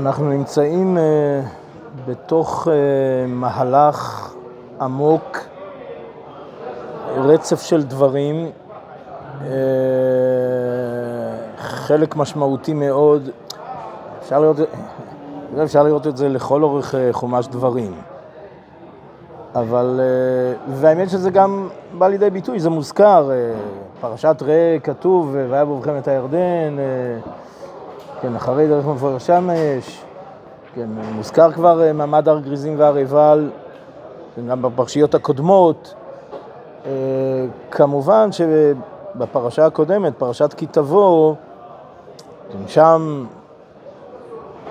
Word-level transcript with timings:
אנחנו 0.00 0.30
נמצאים 0.30 0.96
uh, 0.96 1.00
בתוך 2.10 2.66
uh, 2.66 2.70
מהלך 3.28 4.30
עמוק, 4.80 5.38
רצף 7.16 7.62
של 7.62 7.82
דברים, 7.82 8.50
uh, 9.40 9.44
חלק 11.58 12.16
משמעותי 12.16 12.72
מאוד, 12.72 13.30
אפשר 14.22 14.40
לראות, 14.40 14.56
אפשר 15.62 15.82
לראות 15.82 16.06
את 16.06 16.16
זה 16.16 16.28
לכל 16.28 16.62
אורך 16.62 16.94
חומש 17.12 17.46
דברים. 17.46 17.94
אבל, 19.54 20.00
והאמת 20.68 21.10
שזה 21.10 21.30
גם 21.30 21.68
בא 21.98 22.08
לידי 22.08 22.30
ביטוי, 22.30 22.60
זה 22.60 22.70
מוזכר, 22.70 23.30
פרשת 24.00 24.36
ראה 24.42 24.76
כתוב, 24.82 25.36
והיה 25.50 25.64
בו 25.64 25.80
את 25.98 26.08
הירדן, 26.08 26.76
כן, 28.20 28.36
אחרי 28.36 28.68
דרך 28.68 28.86
מפואר 28.86 29.18
שמש, 29.18 30.02
כן, 30.74 30.88
מוזכר 31.14 31.52
כבר 31.52 31.82
אה, 31.82 31.92
מעמד 31.92 32.28
הר 32.28 32.40
גריזים 32.40 32.74
והר 32.78 32.94
עיבל, 32.94 33.50
כן, 34.36 34.46
גם 34.46 34.62
בפרשיות 34.62 35.14
הקודמות. 35.14 35.94
אה, 36.86 36.90
כמובן 37.70 38.28
שבפרשה 38.32 39.66
הקודמת, 39.66 40.12
פרשת 40.18 40.54
כי 40.56 40.66
תבוא, 40.66 41.34
כן, 42.52 42.68
שם, 42.68 43.26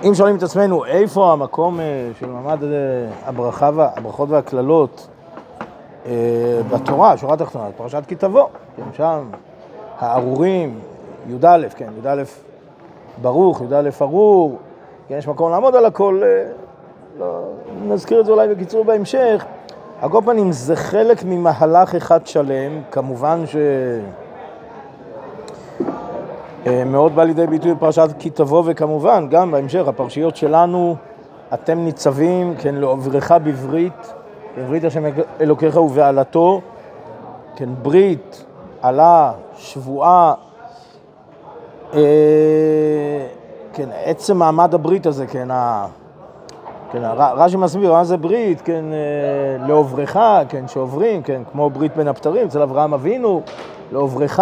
אם 0.02 0.14
שואלים 0.14 0.36
את 0.36 0.42
עצמנו 0.42 0.84
איפה 0.84 1.32
המקום 1.32 1.80
אה, 1.80 2.10
של 2.18 2.26
מעמד 2.26 2.58
הברכה, 3.24 3.70
הברכות 3.96 4.28
והקללות 4.28 5.06
בתורה, 6.72 7.16
שורה 7.16 7.36
תחתונה, 7.36 7.64
פרשת 7.76 8.02
כי 8.08 8.14
תבוא, 8.14 8.46
כן, 8.76 8.82
שם 8.96 9.30
הארורים, 9.98 10.78
י"א, 11.28 11.68
כן, 11.76 11.88
י"א 12.04 12.22
ברוך, 13.22 13.60
י"א 13.60 13.90
ארור, 14.00 14.58
כן, 15.08 15.14
יש 15.14 15.28
מקום 15.28 15.50
לעמוד 15.50 15.76
על 15.76 15.84
הכל, 15.86 16.22
אה, 16.24 16.44
לא, 17.18 17.40
נזכיר 17.88 18.20
את 18.20 18.26
זה 18.26 18.32
אולי 18.32 18.48
בקיצור 18.48 18.84
בהמשך. 18.84 19.44
על 20.00 20.10
כל 20.10 20.20
פנים, 20.24 20.52
זה 20.52 20.76
חלק 20.76 21.24
ממהלך 21.24 21.94
אחד 21.94 22.26
שלם, 22.26 22.82
כמובן 22.90 23.46
ש... 23.46 23.56
אה, 26.66 26.84
מאוד 26.84 27.14
בא 27.14 27.24
לידי 27.24 27.46
ביטוי 27.46 27.74
בפרשת 27.74 28.08
כי 28.18 28.30
תבוא, 28.30 28.62
וכמובן, 28.66 29.26
גם 29.30 29.50
בהמשך, 29.50 29.88
הפרשיות 29.88 30.36
שלנו, 30.36 30.96
אתם 31.54 31.78
ניצבים, 31.78 32.54
כן, 32.58 32.74
לעוברך 32.74 33.32
בברית, 33.32 34.12
כן, 34.56 34.66
ברית 34.68 34.84
השם 34.84 35.02
אלוקיך 35.40 35.76
ובעלתו, 35.76 36.60
כן, 37.56 37.68
ברית, 37.82 38.44
עלה, 38.82 39.32
שבועה, 39.56 40.34
כן, 43.72 43.88
עצם 44.04 44.36
מעמד 44.36 44.74
הברית 44.74 45.06
הזה, 45.06 45.26
כן, 45.26 45.50
ה... 45.50 45.86
כן, 46.92 46.98
רש"י 47.16 47.56
מסביר, 47.56 47.92
מה 47.92 48.04
זה 48.04 48.16
ברית, 48.16 48.60
כן, 48.60 48.84
אה, 48.92 49.66
לעוברך, 49.66 50.16
כן, 50.48 50.68
שעוברים, 50.68 51.22
כן, 51.22 51.42
כמו 51.52 51.70
ברית 51.70 51.96
בין 51.96 52.08
הפטרים, 52.08 52.46
אצל 52.46 52.62
אברהם 52.62 52.94
אבינו, 52.94 53.42
לעוברך, 53.92 54.40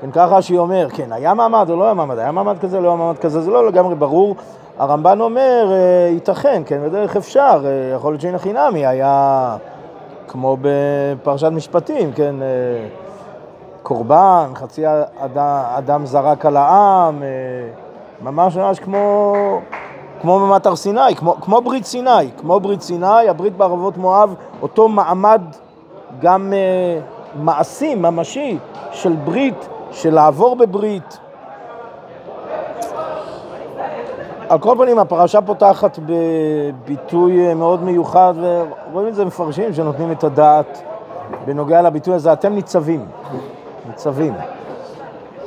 כן, 0.00 0.10
ככה 0.10 0.36
רש"י 0.36 0.58
אומר, 0.58 0.88
כן, 0.90 1.12
היה 1.12 1.34
מעמד 1.34 1.70
או 1.70 1.76
לא 1.76 1.84
היה 1.84 1.94
מעמד, 1.94 2.18
היה 2.18 2.32
מעמד 2.32 2.58
כזה, 2.58 2.80
לא 2.80 2.88
היה 2.88 2.96
מעמד 2.96 3.18
כזה, 3.18 3.40
זה 3.40 3.50
לא 3.50 3.66
לגמרי 3.66 3.94
ברור. 3.94 4.36
הרמב"ן 4.78 5.20
אומר, 5.20 5.68
אה, 5.70 6.08
ייתכן, 6.12 6.62
כן, 6.66 6.80
בדרך 6.84 7.16
אפשר, 7.16 7.64
יכול 7.94 8.12
להיות 8.12 8.20
שאין 8.20 8.34
הכי 8.34 8.52
נמי, 8.52 8.86
היה 8.86 9.56
כמו 10.28 10.56
בפרשת 10.60 11.48
משפטים, 11.48 12.12
כן, 12.12 12.34
קורבן, 13.82 14.50
חצי 14.54 14.84
אדם, 15.18 15.62
אדם 15.76 16.06
זרק 16.06 16.46
על 16.46 16.56
העם, 16.56 17.22
אה, 17.22 17.28
ממש 18.22 18.56
ממש 18.56 18.80
כמו, 18.80 19.34
כמו 20.20 20.40
במט 20.40 20.66
הר 20.66 20.76
סיני, 20.76 21.14
כמו, 21.16 21.34
כמו 21.40 21.60
ברית 21.60 21.84
סיני, 21.84 22.30
כמו 22.36 22.60
ברית 22.60 22.82
סיני, 22.82 23.28
הברית 23.28 23.56
בערבות 23.56 23.96
מואב, 23.96 24.34
אותו 24.62 24.88
מעמד 24.88 25.42
גם 26.20 26.52
uh, 26.52 27.38
מעשי, 27.42 27.94
ממשי, 27.94 28.58
של 28.92 29.16
ברית, 29.24 29.68
של 29.90 30.14
לעבור 30.14 30.56
בברית. 30.56 31.18
על 34.48 34.58
כל 34.58 34.74
פנים, 34.78 34.98
הפרשה 34.98 35.40
פותחת 35.40 35.98
בביטוי 36.06 37.48
אה, 37.48 37.54
מאוד 37.54 37.82
מיוחד, 37.82 38.34
ורואים 38.90 39.08
את 39.08 39.14
זה 39.14 39.24
מפרשים 39.24 39.74
שנותנים 39.74 40.12
את 40.12 40.24
הדעת 40.24 40.82
בנוגע 41.44 41.82
לביטוי 41.82 42.14
הזה, 42.14 42.32
אתם 42.32 42.52
ניצבים. 42.52 43.04
ניצבים. 43.90 44.34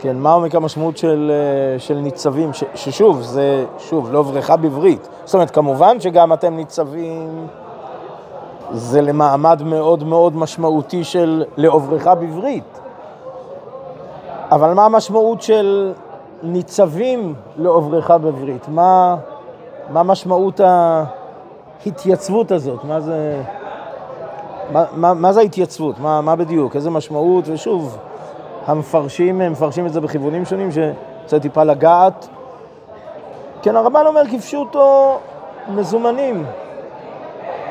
כן, 0.02 0.18
מה 0.18 0.34
עומק 0.34 0.56
המשמעות 0.56 0.98
של, 0.98 1.32
אה, 1.34 1.80
של 1.80 1.96
ניצבים? 1.96 2.54
ש, 2.54 2.64
ששוב, 2.76 3.22
זה, 3.22 3.66
שוב, 3.78 4.12
לא 4.12 4.22
בריכה 4.22 4.56
בברית. 4.56 5.08
זאת 5.26 5.34
אומרת, 5.34 5.52
כמובן 5.52 6.00
שגם 6.00 6.34
אתם 6.34 6.56
ניצבים, 6.56 7.48
זה 8.72 9.02
למעמד 9.02 9.64
מאוד 9.64 10.04
מאוד 10.04 10.36
משמעותי 10.36 11.04
של 11.04 11.44
לעוברך 11.58 12.08
בברית. 12.08 12.80
אבל 14.52 14.74
מה 14.74 14.86
המשמעות 14.86 15.42
של 15.42 15.94
ניצבים 16.44 17.34
לעוברך 17.58 18.12
בברית? 18.12 18.68
מה, 18.68 19.16
מה 19.90 20.04
משמעות 20.04 20.62
ההתייצבות 21.86 22.52
הזאת? 22.52 22.84
מה 22.84 23.00
זה, 23.00 23.42
מה, 24.72 24.84
מה, 24.96 25.14
מה 25.14 25.34
זה 25.34 25.40
ההתייצבות? 25.40 26.00
מה, 26.00 26.22
מה 26.22 26.36
בדיוק? 26.36 26.76
איזה 26.76 26.90
משמעות? 26.90 27.44
ושוב, 27.48 27.98
המפרשים 28.66 29.40
מפרשים 29.40 29.86
את 29.86 29.94
זה 29.94 30.02
בכיוונים 30.02 30.46
שונים 30.46 30.70
שצריך 30.72 31.42
טיפה 31.42 31.64
לגעת. 31.64 32.28
כן, 33.62 33.76
הרמב"ן 33.76 34.06
אומר 34.06 34.22
כפשוטו 34.32 35.18
מזומנים. 35.68 36.46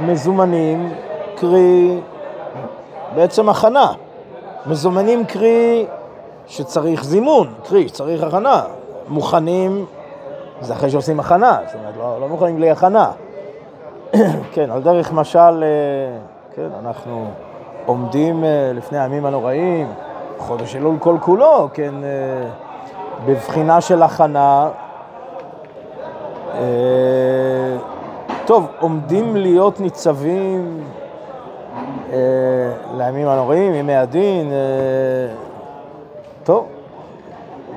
מזומנים, 0.01 0.93
קרי 1.37 2.01
בעצם 3.15 3.49
הכנה. 3.49 3.93
מזומנים 4.67 5.25
קרי 5.27 5.87
שצריך 6.47 7.05
זימון, 7.05 7.55
קרי 7.65 7.89
שצריך 7.89 8.23
הכנה. 8.23 8.63
מוכנים, 9.09 9.87
זה 10.61 10.73
אחרי 10.73 10.91
שעושים 10.91 11.21
הכנה, 11.21 11.59
זאת 11.67 11.75
אומרת, 11.75 11.97
לא, 11.97 12.21
לא 12.21 12.29
מוכנים 12.29 12.57
בלי 12.57 12.71
הכנה. 12.71 13.11
כן, 14.55 14.71
על 14.71 14.83
דרך 14.83 15.13
משל, 15.13 15.39
אה, 15.63 16.19
כן, 16.55 16.69
אנחנו 16.81 17.27
עומדים 17.87 18.45
אה, 18.45 18.73
לפני 18.75 18.99
הימים 18.99 19.27
הנוראים, 19.27 19.87
חודש 20.43 20.77
אלול 20.77 20.97
כל 20.99 21.17
כולו, 21.21 21.69
כן, 21.75 21.95
אה, 22.05 22.49
בבחינה 23.27 23.81
של 23.81 24.03
הכנה. 24.03 24.69
אה, 26.55 27.77
טוב, 28.45 28.67
עומדים 28.81 29.37
להיות 29.37 29.81
ניצבים 29.81 30.85
אה, 32.13 32.19
לימים 32.97 33.29
הנוראים, 33.29 33.75
ימי 33.75 33.95
הדין, 33.95 34.53
טוב, 36.45 36.67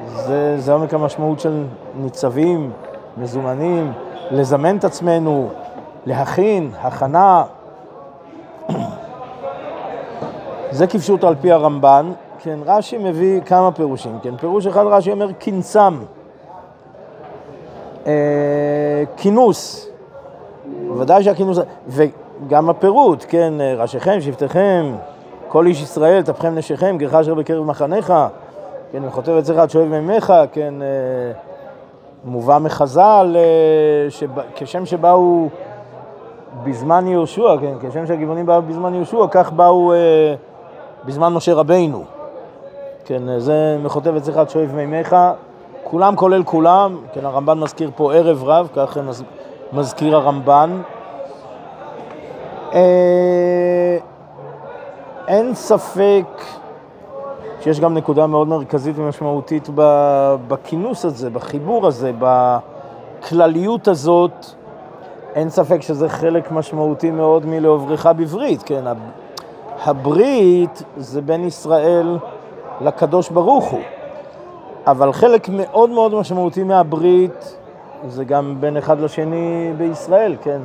זה, 0.08 0.60
זה 0.60 0.74
עומק 0.74 0.94
המשמעות 0.94 1.40
של 1.40 1.64
ניצבים, 1.96 2.72
מזומנים, 3.18 3.94
לזמן 4.32 4.78
את 4.78 4.84
עצמנו, 4.84 5.50
להכין, 6.06 6.72
הכנה. 6.82 7.44
זה 10.72 10.88
כפשוט 10.88 11.24
על 11.24 11.36
פי 11.42 11.52
הרמב"ן. 11.52 12.12
כן, 12.46 12.60
רש"י 12.66 12.98
מביא 12.98 13.42
כמה 13.42 13.72
פירושים, 13.72 14.20
כן, 14.24 14.38
פירוש 14.38 14.68
אחד 14.68 14.84
רש"י 14.86 15.12
אומר 15.12 15.28
כינסם, 15.40 16.00
אה, 18.08 19.04
כינוס, 19.18 19.90
ודאי 20.98 21.24
שהכינוס, 21.24 21.58
וגם 21.88 22.70
הפירוט, 22.70 23.26
כן, 23.28 23.54
ראשיכם, 23.78 24.22
שבטיכם, 24.22 24.96
כל 25.48 25.68
איש 25.68 25.82
ישראל, 25.82 26.22
תפכם 26.22 26.56
נשיכם, 26.56 26.98
גרך 26.98 27.14
אשר 27.14 27.34
בקרב 27.34 27.66
מחניך, 27.66 28.14
כן, 28.92 29.04
וכותב 29.08 29.32
אצלך 29.32 29.58
עד 29.58 29.70
שואב 29.70 29.88
מימיך, 29.88 30.34
כן, 30.52 30.74
אה, 30.82 30.88
מובא 32.26 32.58
מחז"ל, 32.58 33.36
אה, 33.36 34.12
שבא, 34.12 34.42
כשם 34.56 34.86
שבאו 34.86 35.50
בזמן 36.64 37.08
יהושע, 37.08 37.56
כן, 37.62 37.90
כשם 37.90 38.08
שהגבעונים 38.08 38.46
באו 38.46 38.62
בזמן 38.62 38.94
יהושע, 38.94 39.26
כך 39.32 39.52
באו 39.52 39.94
אה, 39.94 40.36
בזמן 41.06 41.34
משה 41.34 41.54
רבינו. 41.54 42.15
כן, 43.06 43.40
זה 43.40 43.78
מכותב 43.84 44.16
אצלך 44.16 44.40
שואב 44.50 44.76
מימיך, 44.76 45.16
כולם 45.84 46.16
כולל 46.16 46.44
כולם, 46.44 46.98
כן, 47.14 47.26
הרמב"ן 47.26 47.60
מזכיר 47.60 47.92
פה 47.96 48.14
ערב 48.14 48.44
רב, 48.44 48.70
כך 48.76 48.98
מזכיר 49.74 50.16
הרמב"ן. 50.16 50.82
אה, 52.74 53.98
אין 55.28 55.56
ספק 55.56 56.26
שיש 57.62 57.80
גם 57.80 57.94
נקודה 57.94 58.28
מאוד 58.28 58.48
מרכזית 58.48 59.00
ומשמעותית 59.00 59.70
בכינוס 60.48 61.06
הזה, 61.06 61.30
בחיבור 61.30 61.88
הזה, 61.88 62.12
בכלליות 63.22 63.88
הזאת. 63.88 64.46
אין 65.36 65.50
ספק 65.50 65.82
שזה 65.82 66.10
חלק 66.10 66.52
משמעותי 66.52 67.12
מאוד 67.12 67.46
מלעוברך 67.46 68.06
בברית, 68.06 68.64
כן? 68.64 68.84
הברית 69.84 70.84
זה 70.98 71.22
בין 71.22 71.44
ישראל 71.44 72.18
לקדוש 72.82 73.30
ברוך 73.30 73.66
הוא. 73.66 73.82
אבל 74.88 75.14
חלק 75.14 75.50
מאוד 75.50 75.90
מאוד 75.90 76.16
משמעותי 76.16 76.64
מהברית 76.64 77.58
זה 78.08 78.26
גם 78.26 78.56
בין 78.60 78.78
אחד 78.78 79.00
לשני 79.00 79.74
בישראל, 79.78 80.36
כן. 80.42 80.62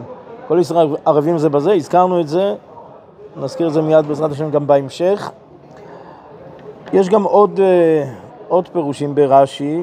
כל 0.49 0.59
ישראל 0.61 0.97
ערבים 1.07 1.39
זה 1.39 1.49
בזה, 1.49 1.73
הזכרנו 1.73 2.21
את 2.21 2.29
זה, 2.29 2.55
נזכיר 3.37 3.69
את 3.69 3.73
זה 3.73 3.83
מיד 3.83 4.07
בעזרת 4.07 4.31
השם 4.31 4.51
גם 4.51 4.67
בהמשך. 4.67 5.31
יש 6.93 7.09
גם 7.09 7.23
עוד, 7.23 7.61
אה, 7.61 8.05
עוד 8.49 8.69
פירושים 8.69 9.15
ברש"י, 9.15 9.83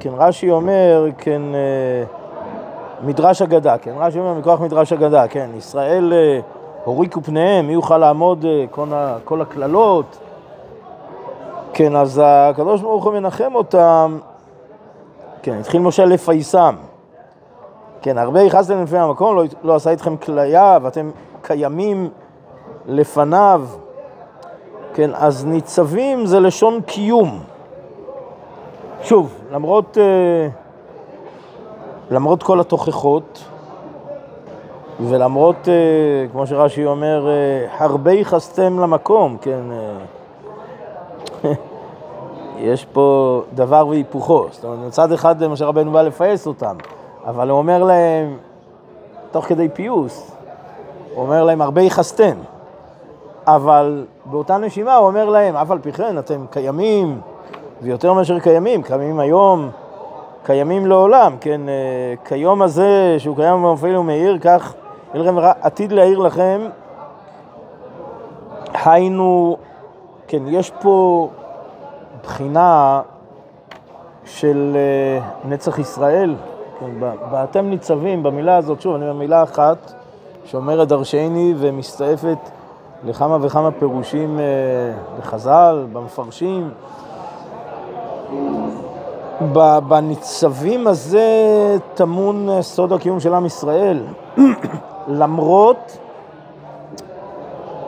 כן, 0.00 0.10
רש"י 0.16 0.50
אומר, 0.50 1.06
כן, 1.18 1.42
אה, 1.54 2.04
מדרש 3.06 3.42
אגדה, 3.42 3.78
כן, 3.78 3.92
רש"י 3.98 4.18
אומר 4.18 4.34
מכוח 4.34 4.60
מדרש 4.60 4.92
אגדה, 4.92 5.28
כן, 5.28 5.50
ישראל 5.56 6.12
אה, 6.12 6.40
הוריקו 6.84 7.22
פניהם, 7.22 7.66
מי 7.66 7.72
יוכל 7.72 7.98
לעמוד 7.98 8.44
כל 9.24 9.40
הקללות, 9.40 10.18
כן, 11.80 11.96
אז 11.96 12.20
הקדוש 12.24 12.80
ברוך 12.80 13.04
הוא 13.04 13.12
מנחם 13.12 13.54
אותם, 13.54 14.18
כן, 15.42 15.58
התחיל 15.60 15.80
משה 15.80 16.04
לפייסם, 16.04 16.74
כן, 18.02 18.18
הרבה 18.18 18.42
יכעסתם 18.42 18.82
לפני 18.82 18.98
המקום, 18.98 19.36
לא, 19.36 19.44
לא 19.62 19.74
עשה 19.74 19.90
איתכם 19.90 20.16
כליה, 20.16 20.78
ואתם 20.82 21.10
קיימים 21.42 22.08
לפניו, 22.86 23.62
כן, 24.94 25.10
אז 25.14 25.44
ניצבים 25.44 26.26
זה 26.26 26.40
לשון 26.40 26.80
קיום. 26.86 27.40
שוב, 29.02 29.34
למרות, 29.52 29.98
אה, 29.98 30.48
למרות 32.10 32.42
כל 32.42 32.60
התוכחות, 32.60 33.44
ולמרות, 35.00 35.68
אה, 35.68 36.28
כמו 36.32 36.46
שרש"י 36.46 36.86
אומר, 36.86 37.28
אה, 37.28 37.84
הרבה 37.84 38.12
יכעסתם 38.12 38.80
למקום, 38.80 39.36
כן, 39.40 39.60
יש 42.60 42.84
פה 42.84 43.40
דבר 43.54 43.86
והיפוכו. 43.86 44.46
זאת 44.50 44.64
אומרת, 44.64 44.78
מצד 44.86 45.12
אחד 45.12 45.46
משה 45.46 45.66
רבנו 45.66 45.92
בא 45.92 46.02
לפייס 46.02 46.46
אותם, 46.46 46.76
אבל 47.26 47.50
הוא 47.50 47.58
אומר 47.58 47.84
להם, 47.84 48.36
תוך 49.30 49.44
כדי 49.44 49.68
פיוס, 49.68 50.30
הוא 51.14 51.22
אומר 51.22 51.44
להם, 51.44 51.62
הרבה 51.62 51.82
יכעסתם. 51.82 52.36
אבל 53.46 54.04
באותה 54.24 54.58
נשימה 54.58 54.96
הוא 54.96 55.06
אומר 55.06 55.28
להם, 55.28 55.56
אף 55.56 55.70
על 55.70 55.78
פי 55.78 55.92
כן 55.92 56.18
אתם 56.18 56.44
קיימים, 56.50 57.20
ויותר 57.82 58.12
מאשר 58.12 58.38
קיימים, 58.38 58.82
קיימים 58.82 59.20
היום, 59.20 59.70
קיימים 60.44 60.86
לעולם, 60.86 61.36
כן, 61.40 61.60
אה, 61.68 62.14
כיום 62.24 62.62
הזה 62.62 63.14
שהוא 63.18 63.36
קיים 63.36 63.62
במפעיל 63.62 63.96
ומאיר, 63.96 64.38
כך 64.38 64.74
יהיה 65.14 65.24
לכם 65.24 65.38
עתיד 65.60 65.92
להעיר 65.92 66.18
לכם, 66.18 66.60
היינו, 68.84 69.56
כן, 70.28 70.42
יש 70.46 70.70
פה 70.70 71.28
בחינה 72.22 73.00
של 74.24 74.76
אה, 74.76 75.48
נצח 75.48 75.78
ישראל, 75.78 76.34
כן, 76.80 76.90
באתם 77.30 77.66
ניצבים, 77.66 78.22
במילה 78.22 78.56
הזאת, 78.56 78.80
שוב, 78.80 78.94
אני 78.94 79.04
אומר 79.04 79.18
מילה 79.18 79.42
אחת 79.42 79.92
שאומרת 80.44 80.88
דרשני 80.88 81.54
ומסתעפת 81.58 82.38
לכמה 83.04 83.38
וכמה 83.40 83.70
פירושים 83.70 84.38
אה, 84.40 84.44
בחז"ל, 85.18 85.86
במפרשים. 85.92 86.70
בניצבים 89.88 90.86
הזה 90.86 91.26
טמון 91.94 92.48
אה, 92.48 92.62
סוד 92.62 92.92
הקיום 92.92 93.20
של 93.20 93.34
עם 93.34 93.46
ישראל. 93.46 94.02
למרות, 95.08 95.98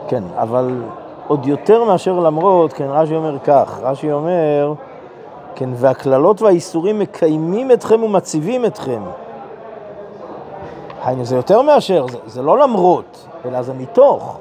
כן, 0.07 0.23
אבל 0.35 0.81
עוד 1.27 1.45
יותר 1.45 1.83
מאשר 1.83 2.19
למרות, 2.19 2.73
כן, 2.73 2.87
רש"י 2.89 3.15
אומר 3.15 3.39
כך, 3.39 3.79
רש"י 3.81 4.11
אומר, 4.11 4.73
כן, 5.55 5.69
והקללות 5.75 6.41
והאיסורים 6.41 6.99
מקיימים 6.99 7.71
אתכם 7.71 8.03
ומציבים 8.03 8.65
אתכם. 8.65 9.01
היינו, 11.03 11.25
זה 11.25 11.35
יותר 11.35 11.61
מאשר, 11.61 12.05
זה, 12.07 12.17
זה 12.25 12.41
לא 12.41 12.59
למרות, 12.59 13.27
אלא 13.45 13.61
זה 13.61 13.73
מתוך. 13.73 14.39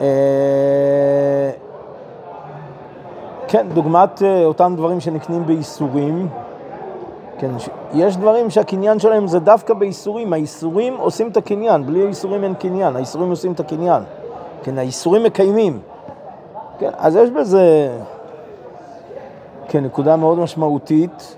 אה, 0.00 1.50
כן, 3.48 3.66
דוגמת 3.74 4.22
אה, 4.22 4.44
אותם 4.44 4.74
דברים 4.76 5.00
שנקנים 5.00 5.46
באיסורים. 5.46 6.28
כן, 7.38 7.50
יש 7.94 8.16
דברים 8.16 8.50
שהקניין 8.50 8.98
שלהם 8.98 9.26
זה 9.26 9.38
דווקא 9.38 9.74
באיסורים. 9.74 10.32
האיסורים 10.32 10.96
עושים 10.96 11.28
את 11.28 11.36
הקניין, 11.36 11.86
בלי 11.86 12.04
האיסורים 12.04 12.44
אין 12.44 12.54
קניין, 12.54 12.96
האיסורים 12.96 13.30
עושים 13.30 13.52
את 13.52 13.60
הקניין. 13.60 14.02
כן, 14.62 14.78
האיסורים 14.78 15.22
מקיימים. 15.22 15.80
כן, 16.78 16.90
אז 16.98 17.16
יש 17.16 17.30
בזה, 17.30 17.90
כן, 19.68 19.84
נקודה 19.84 20.16
מאוד 20.16 20.38
משמעותית. 20.38 21.36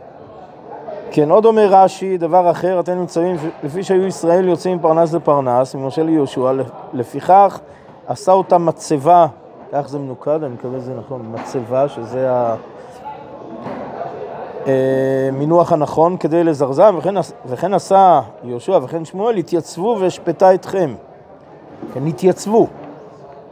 כן, 1.10 1.30
עוד 1.30 1.44
אומר 1.44 1.66
רש"י, 1.70 2.18
דבר 2.18 2.50
אחר, 2.50 2.80
אתם 2.80 2.92
נמצאים, 2.92 3.36
לפי 3.62 3.82
שהיו 3.82 4.06
ישראל 4.06 4.48
יוצאים 4.48 4.76
מפרנס 4.76 5.12
לפרנס, 5.12 5.74
ממשה 5.74 6.02
ליהושע, 6.02 6.52
לפיכך 6.92 7.60
עשה 8.06 8.32
אותה 8.32 8.58
מצבה, 8.58 9.26
כך 9.72 9.88
זה 9.88 9.98
מנוקד, 9.98 10.42
אני 10.42 10.54
מקווה 10.54 10.80
שזה 10.80 10.94
נכון, 10.94 11.34
מצבה, 11.34 11.88
שזה 11.88 12.30
המינוח 14.66 15.72
אה, 15.72 15.76
הנכון 15.76 16.16
כדי 16.16 16.44
לזרזם, 16.44 16.94
וכן, 16.98 17.14
וכן 17.46 17.74
עשה 17.74 18.20
יהושע 18.44 18.78
וכן 18.82 19.04
שמואל, 19.04 19.36
התייצבו 19.36 19.96
והשפטה 20.00 20.54
אתכם. 20.54 20.94
כן, 21.94 22.06
התייצבו. 22.06 22.66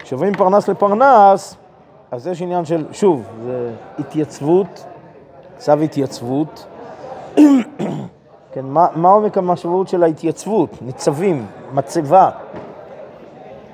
כשעוברים 0.08 0.34
פרנס 0.34 0.68
לפרנס, 0.68 1.56
אז 2.10 2.26
יש 2.26 2.42
עניין 2.42 2.64
של, 2.64 2.84
שוב, 2.92 3.22
זה 3.44 3.70
התייצבות, 3.98 4.84
צו 5.56 5.72
התייצבות. 5.72 6.66
כן, 8.52 8.64
מה, 8.64 8.86
מה 8.94 9.08
עומק 9.08 9.38
המשמעות 9.38 9.88
של 9.88 10.02
ההתייצבות? 10.02 10.82
ניצבים, 10.82 11.46
מצבה. 11.72 12.30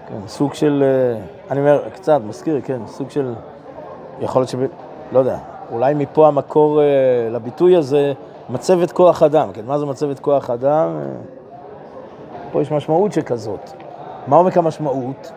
כן, 0.09 0.19
סוג 0.27 0.55
של, 0.55 0.85
אה, 0.87 1.21
אני 1.51 1.61
אומר, 1.61 1.89
קצת, 1.95 2.21
מזכיר, 2.27 2.61
כן, 2.65 2.81
סוג 2.87 3.11
של, 3.11 3.35
יכול 4.21 4.43
להיות 4.43 4.51
ש... 4.51 4.55
לא 5.13 5.19
יודע, 5.19 5.39
אולי 5.73 5.95
מפה 5.95 6.29
המקור 6.29 6.81
אה, 6.81 6.87
לביטוי 7.31 7.77
הזה, 7.77 8.13
מצבת 8.51 8.93
כוח 8.93 9.23
אדם. 9.23 9.49
כן, 9.53 9.65
מה 9.67 9.79
זה 9.79 9.87
מצבת 9.87 10.19
כוח 10.19 10.51
אדם? 10.51 10.89
אה, 10.97 11.03
פה 12.53 12.63
יש 12.63 12.73
משמעות 12.73 13.13
שכזאת. 13.13 13.71
מה 14.27 14.37
עומק 14.37 14.57
המשמעות? 14.57 15.33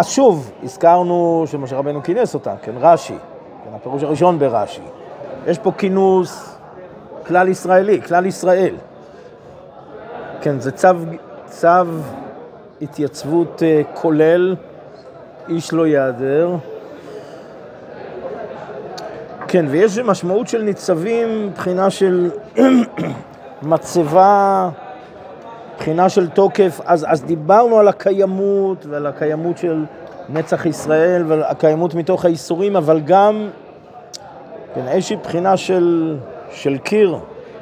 אז 0.00 0.08
שוב, 0.08 0.50
הזכרנו 0.62 1.44
שמשה 1.46 1.76
רבנו 1.76 2.02
כינס 2.02 2.34
אותם, 2.34 2.54
כן, 2.62 2.72
רש"י, 2.80 3.14
כן, 3.64 3.70
הפירוש 3.74 4.02
הראשון 4.02 4.38
ברש"י. 4.38 4.80
יש 5.46 5.58
פה 5.58 5.72
כינוס 5.78 6.58
כלל 7.26 7.48
ישראלי, 7.48 8.02
כלל 8.02 8.26
ישראל. 8.26 8.74
כן, 10.40 10.60
זה 10.60 10.72
צו, 10.72 10.88
צו 11.46 11.68
התייצבות 12.82 13.62
אה, 13.62 13.82
כולל, 13.94 14.56
איש 15.48 15.72
לא 15.72 15.86
ייעדר. 15.86 16.56
כן, 19.48 19.66
ויש 19.68 19.98
משמעות 19.98 20.48
של 20.48 20.62
ניצבים, 20.62 21.46
מבחינה 21.46 21.90
של 21.90 22.30
מצבה, 23.62 24.70
מבחינה 25.80 26.08
של 26.08 26.28
תוקף, 26.28 26.80
אז, 26.84 27.06
אז 27.08 27.24
דיברנו 27.24 27.78
על 27.78 27.88
הקיימות 27.88 28.86
ועל 28.86 29.06
הקיימות 29.06 29.58
של 29.58 29.84
נצח 30.32 30.66
ישראל 30.66 31.24
ועל 31.26 31.42
הקיימות 31.42 31.94
מתוך 31.94 32.24
האיסורים, 32.24 32.76
אבל 32.76 33.00
גם, 33.00 33.48
כן, 34.74 34.88
איזושהי 34.88 35.16
בחינה 35.16 35.56
של, 35.56 36.16
של 36.50 36.78
קיר, 36.78 37.18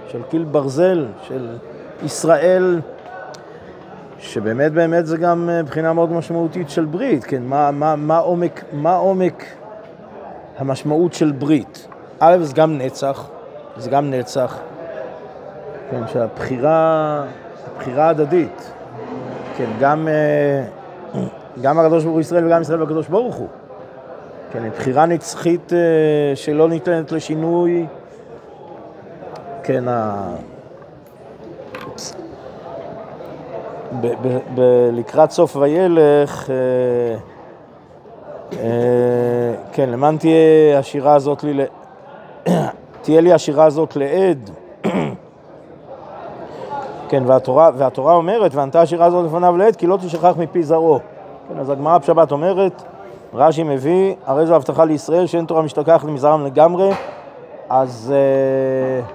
של 0.08 0.22
קיל 0.30 0.44
ברזל, 0.44 1.06
של 1.28 1.56
ישראל. 2.04 2.80
שבאמת 4.20 4.72
באמת 4.72 5.06
זה 5.06 5.16
גם 5.16 5.48
אה, 5.52 5.62
בחינה 5.62 5.92
מאוד 5.92 6.12
משמעותית 6.12 6.70
של 6.70 6.84
ברית, 6.84 7.24
כן, 7.24 7.42
מה, 7.42 7.70
מה, 7.70 7.96
מה, 7.96 8.18
עומק, 8.18 8.64
מה 8.72 8.94
עומק 8.94 9.44
המשמעות 10.58 11.12
של 11.12 11.32
ברית? 11.32 11.88
א', 12.20 12.36
זה 12.40 12.54
גם 12.54 12.78
נצח, 12.78 13.28
זה 13.76 13.90
גם 13.90 14.10
נצח, 14.10 14.58
כן, 15.90 16.00
שהבחירה, 16.12 17.24
הבחירה 17.66 18.08
הדדית, 18.08 18.72
כן, 19.56 19.70
גם, 19.80 20.08
אה, 20.08 20.64
גם 21.62 21.78
הקדוש 21.78 22.04
ברוך 22.04 22.14
הוא 22.14 22.20
ישראל 22.20 22.46
וגם 22.46 22.62
ישראל 22.62 22.80
והקדוש 22.82 23.08
ברוך 23.08 23.34
הוא, 23.34 23.48
כן, 24.52 24.70
בחירה 24.70 25.06
נצחית 25.06 25.72
אה, 25.72 25.78
שלא 26.34 26.68
ניתנת 26.68 27.12
לשינוי, 27.12 27.86
כן, 29.62 29.84
לקראת 34.92 35.30
סוף 35.30 35.56
וילך, 35.56 36.50
אה, 36.50 37.16
אה, 38.52 39.54
כן, 39.72 39.90
למען 39.90 40.16
תהיה 40.16 40.78
השירה 40.78 41.14
הזאת 41.14 41.44
לי, 41.44 41.64
תהיה 43.02 43.20
לי 43.20 43.32
השירה 43.32 43.64
הזאת 43.64 43.96
לעד. 43.96 44.50
כן, 47.08 47.22
והתורה, 47.26 47.70
והתורה 47.76 48.14
אומרת, 48.14 48.54
וענתה 48.54 48.80
השירה 48.80 49.06
הזאת 49.06 49.26
לפניו 49.26 49.56
לעד, 49.56 49.76
כי 49.76 49.86
לא 49.86 49.96
תשכח 49.96 50.32
מפי 50.38 50.62
זרעו. 50.62 50.98
כן, 51.48 51.58
אז 51.58 51.70
הגמרא 51.70 51.98
בשבת 51.98 52.32
אומרת, 52.32 52.82
רש"י 53.34 53.62
מביא, 53.62 54.14
הרי 54.26 54.46
זו 54.46 54.56
הבטחה 54.56 54.84
לישראל 54.84 55.26
שאין 55.26 55.44
תורה 55.44 55.62
משתכחת 55.62 56.04
מזרם 56.04 56.46
לגמרי, 56.46 56.90
אז, 57.68 58.14
אה, 58.16 59.06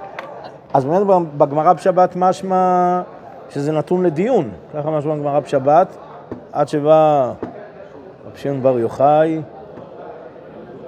אז 0.74 0.86
באמת 0.86 1.08
בגמרא 1.38 1.74
בשבת 1.74 2.16
משמע 2.16 3.02
שזה 3.50 3.72
נתון 3.72 4.04
לדיון, 4.04 4.50
ככה 4.74 4.92
משמע 4.92 5.16
בגמרא 5.16 5.40
בשבת, 5.40 5.98
עד 6.52 6.68
שבא 6.68 7.32
רב 8.26 8.36
שמעון 8.36 8.64
בר 8.64 8.80
יוחאי, 8.80 9.42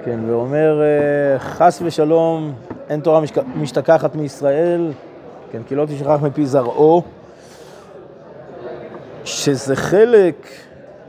כן, 0.04 0.20
ואומר, 0.28 0.82
אה, 0.82 1.40
חס 1.40 1.82
ושלום, 1.86 2.54
אין 2.90 3.00
תורה 3.00 3.22
משתכחת 3.56 4.16
מישראל, 4.16 4.92
כן, 5.52 5.62
כי 5.68 5.76
לא 5.76 5.86
תשכח 5.86 6.18
מפי 6.22 6.46
זרעו, 6.46 7.02
שזה 9.24 9.76
חלק 9.76 10.48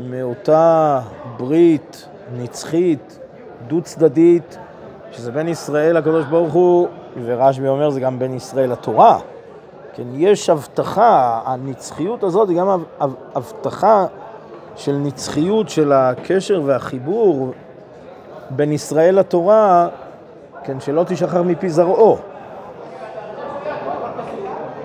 מאותה 0.01 1.01
ברית 1.37 2.09
נצחית, 2.37 3.19
דו-צדדית, 3.67 4.59
שזה 5.13 5.33
בין 5.33 5.49
ישראל 5.49 5.97
לקדוש 5.97 6.25
ברוך 6.25 6.53
הוא, 6.53 6.89
ורשב"י 7.25 7.69
אומר 7.69 7.91
זה 7.91 8.01
גם 8.01 8.19
בין 8.19 8.35
ישראל 8.35 8.73
לתורה. 8.73 9.19
כן, 9.95 10.05
יש 10.15 10.51
הבטחה, 10.51 11.41
הנצחיות 11.45 12.23
הזאת 12.23 12.49
היא 12.49 12.59
גם 12.59 12.83
הבטחה 13.35 14.07
של 14.77 14.93
נצחיות 14.93 15.69
של 15.69 15.93
הקשר 15.93 16.63
והחיבור 16.65 17.53
בין 18.51 18.73
ישראל 18.73 19.19
לתורה, 19.19 19.89
כן, 20.65 20.81
שלא 20.81 21.05
תשחרר 21.07 21.43
מפי 21.43 21.69
זרעו. 21.71 22.17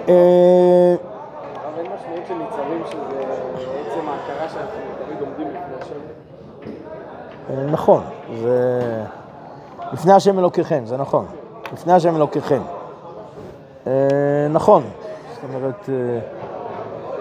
אה, 0.09 0.95
משמעות 1.95 2.27
של 2.27 2.33
ניצבים 2.33 2.83
שזה 2.85 3.19
עצם 3.87 4.09
ההכרה 4.09 4.49
שאנחנו 4.49 4.79
תמיד 5.05 5.21
עומדים 5.21 5.47
לפני 5.47 5.75
השם? 5.81 5.95
אה, 7.49 7.60
נכון, 7.71 8.03
זה... 8.35 9.03
לפני 9.93 10.13
השם 10.13 10.39
אלוקיכם, 10.39 10.81
זה 10.85 10.97
נכון. 10.97 11.25
לפני 11.73 11.93
השם 11.93 12.15
אלוקיכם. 12.15 12.61
אה, 13.87 13.91
נכון, 14.49 14.83
זאת 15.33 15.43
אומרת, 15.43 15.89
אה, 15.89 16.19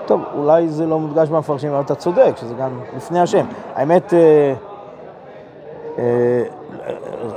טוב, 0.07 0.21
אולי 0.35 0.69
זה 0.69 0.87
לא 0.87 0.99
מודגש 0.99 1.29
במפרשים, 1.29 1.73
אבל 1.73 1.81
אתה 1.81 1.95
צודק, 1.95 2.33
שזה 2.37 2.55
גם 2.55 2.81
לפני 2.97 3.21
השם. 3.21 3.47
האמת, 3.75 4.15
אה, 4.15 4.55
אה, 5.99 6.43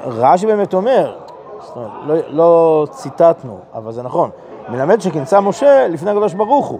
רש"י 0.05 0.46
באמת 0.46 0.74
אומר, 0.74 1.15
זאת 1.62 1.75
אומרת, 1.75 1.91
לא, 2.05 2.15
לא 2.27 2.86
ציטטנו, 2.91 3.58
אבל 3.74 3.91
זה 3.91 4.03
נכון, 4.03 4.29
מלמד 4.70 5.01
שכינסה 5.01 5.41
משה 5.41 5.88
לפני 5.88 6.12
הקדוש 6.12 6.34
ברוך 6.34 6.67
הוא. 6.67 6.79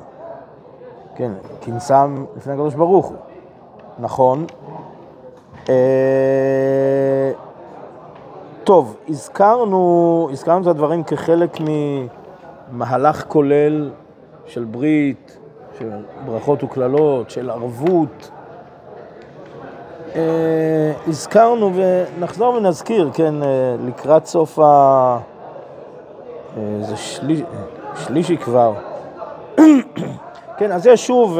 כן, 1.16 1.32
כינסה 1.62 2.06
לפני 2.38 2.54
הקדוש 2.54 2.76
ברוך 2.76 3.06
הוא. 3.06 3.18
נכון. 4.00 4.46
אה, 5.70 7.32
טוב, 8.64 8.98
הזכרנו, 9.10 10.30
הזכרנו 10.32 10.62
את 10.62 10.68
הדברים 10.68 11.04
כחלק 11.04 11.58
ממהלך 12.72 13.26
כולל 13.28 13.90
של 14.46 14.64
ברית, 14.64 15.38
של 15.80 15.90
ברכות 16.26 16.64
וקללות, 16.64 17.30
של 17.30 17.50
ערבות. 17.50 18.32
אה, 20.16 20.94
הזכרנו 21.08 21.72
ונחזור 21.76 22.54
ונזכיר, 22.54 23.10
כן, 23.14 23.44
אה, 23.44 23.76
לקראת 23.88 24.26
סוף 24.26 24.60
ה... 24.60 24.64
אה, 26.58 26.78
זה 26.82 26.98
שליש... 26.98 27.42
שלישי 27.96 28.38
כבר. 28.38 28.74
כן, 30.58 30.72
אז 30.72 30.88
יש 30.88 31.08
שוב, 31.08 31.40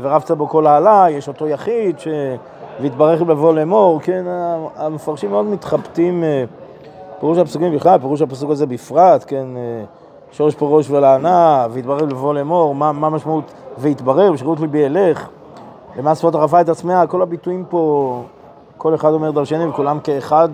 ורבת 0.00 0.30
בו 0.30 0.48
כל 0.48 0.66
העלה, 0.66 1.06
יש 1.10 1.28
אותו 1.28 1.48
יחיד 1.48 1.98
ש... 1.98 2.08
והתברך 2.80 3.22
לבוא 3.22 3.54
לאמור, 3.54 4.00
כן, 4.02 4.24
המפרשים 4.76 5.30
מאוד 5.30 5.46
מתחבטים, 5.46 6.24
אה, 6.24 6.44
פירוש 7.20 7.38
הפסוקים 7.38 7.74
בכלל, 7.74 7.98
פירוש 7.98 8.22
הפסוק 8.22 8.50
הזה 8.50 8.66
בפרט, 8.66 9.24
כן, 9.26 9.46
אה, 9.56 9.84
שורש 10.32 10.54
פה 10.54 10.66
ראש 10.66 10.90
ולענה, 10.90 11.66
והתברר 11.70 12.04
לבוא 12.04 12.34
לאמור, 12.34 12.74
מה, 12.74 12.92
מה 12.92 13.10
משמעות 13.10 13.52
והתברר, 13.78 14.32
בשירות 14.32 14.60
ליבי 14.60 14.86
אלך, 14.86 15.28
למען 15.98 16.14
שפות 16.14 16.34
ערפה 16.34 16.60
את 16.60 16.68
עצמיה, 16.68 17.06
כל 17.06 17.22
הביטויים 17.22 17.64
פה, 17.68 18.22
כל 18.78 18.94
אחד 18.94 19.12
אומר 19.12 19.30
דרשני 19.30 19.66
וכולם 19.66 20.00
כאחד, 20.00 20.48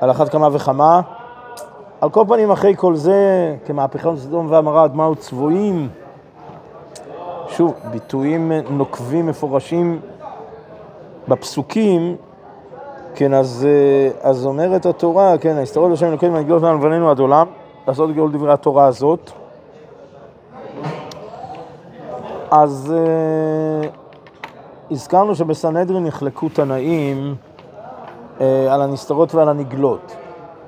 על 0.00 0.10
אחת 0.10 0.28
כמה 0.28 0.48
וכמה. 0.52 1.00
על 2.00 2.10
כל 2.10 2.24
פנים, 2.28 2.50
אחרי 2.50 2.74
כל 2.76 2.96
זה, 2.96 3.56
כמהפכה 3.66 4.16
סדום 4.16 4.46
ועמרה, 4.50 4.86
מהו 4.94 5.16
צבועים, 5.16 5.88
שוב, 7.48 7.74
ביטויים 7.90 8.52
נוקבים, 8.70 9.26
מפורשים 9.26 10.00
בפסוקים, 11.30 12.16
כן, 13.14 13.34
אז, 13.34 13.66
אה, 13.68 14.30
אז 14.30 14.46
אומרת 14.46 14.86
התורה, 14.86 15.38
כן, 15.38 15.56
ההסתרות 15.56 15.92
השם 15.92 16.06
אלוקינו 16.06 16.34
ונגלות 16.34 16.62
לנו 16.62 16.78
לבנינו 16.78 17.10
עד 17.10 17.18
עולם, 17.18 17.46
לעשות 17.88 18.14
גאול 18.14 18.32
דברי 18.32 18.52
התורה 18.52 18.86
הזאת. 18.86 19.30
אז 22.50 22.94
uh, 22.94 23.86
הזכרנו 24.90 25.34
שבסנהדרין 25.34 26.04
נחלקו 26.04 26.48
תנאים 26.48 27.34
uh, 28.38 28.42
על 28.70 28.82
הנסתרות 28.82 29.34
ועל 29.34 29.48
הנגלות. 29.48 30.16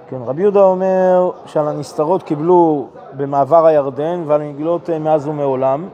כן, 0.08 0.16
רבי 0.26 0.42
יהודה 0.42 0.62
אומר 0.62 1.30
שעל 1.46 1.68
הנסתרות 1.68 2.22
קיבלו 2.22 2.86
במעבר 3.16 3.66
הירדן 3.66 4.22
ועל 4.26 4.40
הנגלות 4.40 4.88
uh, 4.88 4.98
מאז 4.98 5.28
ומעולם. 5.28 5.88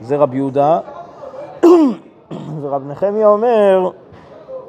זה 0.00 0.16
רבי 0.16 0.36
יהודה. 0.36 0.80
ורב 2.62 2.82
נחמיה 2.86 3.28
אומר, 3.28 3.90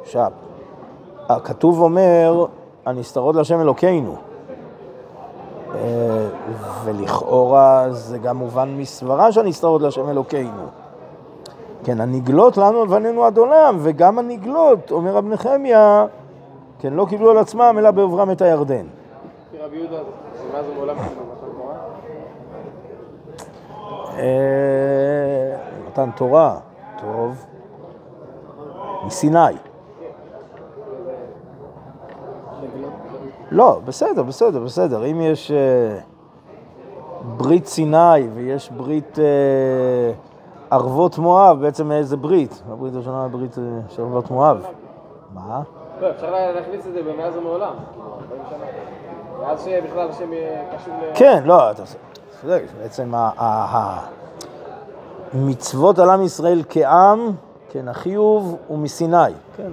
שהכתוב 0.05 1.81
אומר, 1.81 2.46
הנסתרות 2.86 3.36
להשם 3.36 3.62
אלוקינו. 3.62 4.15
אה, 5.75 6.27
ולכאורה 6.84 7.86
זה 7.89 8.17
גם 8.17 8.38
מובן 8.38 8.69
מסברה 8.77 9.31
שהנסתרות 9.31 9.81
להשם 9.81 10.10
אלוקינו. 10.10 10.65
כן, 11.84 12.01
הנגלות 12.01 12.58
לנו 12.58 12.86
לבנינו 12.86 13.25
עד 13.25 13.38
עולם, 13.38 13.77
וגם 13.79 14.19
הנגלות, 14.19 14.91
אומר 14.91 15.12
רב 15.12 15.25
נחמיה, 15.27 16.05
כן, 16.79 16.93
לא 16.93 17.05
קיבלו 17.10 17.31
על 17.31 17.38
עצמם 17.38 17.75
אלא 17.79 17.91
בעוברם 17.91 18.31
את 18.31 18.41
הירדן. 18.41 18.86
רבי 19.60 19.77
יהודה, 19.77 19.98
מה 20.53 20.63
זה 20.63 20.74
בעולם 20.75 20.96
כאילו, 20.96 21.22
מתן 25.88 26.10
תורה, 26.15 26.58
טוב, 27.01 27.46
מסיני. 29.09 29.39
לא, 33.51 33.79
בסדר, 33.85 34.23
בסדר, 34.23 34.59
בסדר. 34.59 35.05
אם 35.05 35.21
יש 35.21 35.51
uh, 35.51 35.53
ברית 37.37 37.65
סיני 37.65 38.27
ויש 38.33 38.69
ברית 38.69 39.17
uh, 39.17 39.21
ערבות 40.71 41.17
מואב, 41.17 41.61
בעצם 41.61 41.91
איזה 41.91 42.17
ברית? 42.17 42.61
הברית 42.71 42.95
הראשונה 42.95 43.23
היא 43.23 43.31
ברית 43.31 43.53
uh, 43.53 43.57
של 43.89 44.01
ערבות 44.01 44.31
מואב. 44.31 44.65
מה? 45.33 45.61
לא, 46.01 46.11
אפשר 46.11 46.31
להכניס 46.31 46.87
את 46.87 46.93
זה 46.93 47.03
במאז 47.03 47.37
ומעולם. 47.37 47.73
מאז 49.41 49.63
שבכלל 49.63 50.09
השם 50.09 50.29
קשור 50.75 50.93
ל... 50.93 51.15
כן, 51.15 51.43
לא, 51.45 51.71
אתה 51.71 51.83
צודק. 52.41 52.63
בעצם 52.81 53.11
המצוות 55.33 55.99
על 55.99 56.09
עם 56.09 56.21
ישראל 56.21 56.63
כעם, 56.69 57.31
כן, 57.69 57.88
החיוב 57.88 58.57
הוא 58.67 58.79
מסיני. 58.79 59.17
כן, 59.57 59.69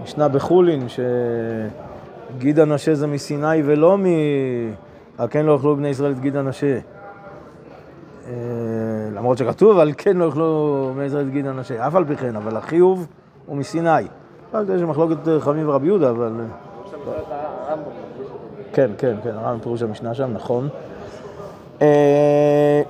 המשנה 0.00 0.28
בחולין, 0.28 0.86
שגיד 0.88 2.58
הנשה 2.58 2.94
זה 2.94 3.06
מסיני 3.06 3.62
ולא 3.64 3.98
מ... 3.98 4.04
על 5.18 5.28
כן 5.30 5.46
לא 5.46 5.52
יאכלו 5.52 5.76
בני 5.76 5.88
ישראל 5.88 6.12
את 6.12 6.20
גיד 6.20 6.36
הנשה. 6.36 6.78
אה, 8.26 8.32
למרות 9.14 9.38
שכתוב, 9.38 9.78
על 9.78 9.92
כן 9.96 10.16
לא 10.16 10.24
יאכלו 10.24 10.92
בני 10.94 11.04
ישראל 11.04 11.26
את 11.26 11.32
גיד 11.32 11.46
הנשה. 11.46 11.86
אף 11.86 11.94
על 11.94 12.04
פי 12.04 12.16
כן, 12.16 12.36
אבל 12.36 12.56
החיוב 12.56 13.06
הוא 13.46 13.56
מסיני. 13.56 14.06
רק 14.54 14.66
יש 14.76 14.82
מחלוקת 14.82 15.16
חמים 15.40 15.68
ורבי 15.68 15.86
יהודה, 15.86 16.10
אבל... 16.10 16.32
כן, 18.72 18.90
כן, 18.98 19.16
כן, 19.22 19.30
הרמב"ם 19.34 19.60
פירוש 19.60 19.82
המשנה 19.82 20.14
שם, 20.14 20.30
נכון. 20.32 20.68
אה, 21.82 22.82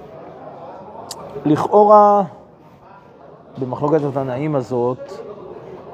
לכאורה, 1.44 2.22
במחלוקת 3.58 4.00
התנאים 4.04 4.56
הזאת, 4.56 5.12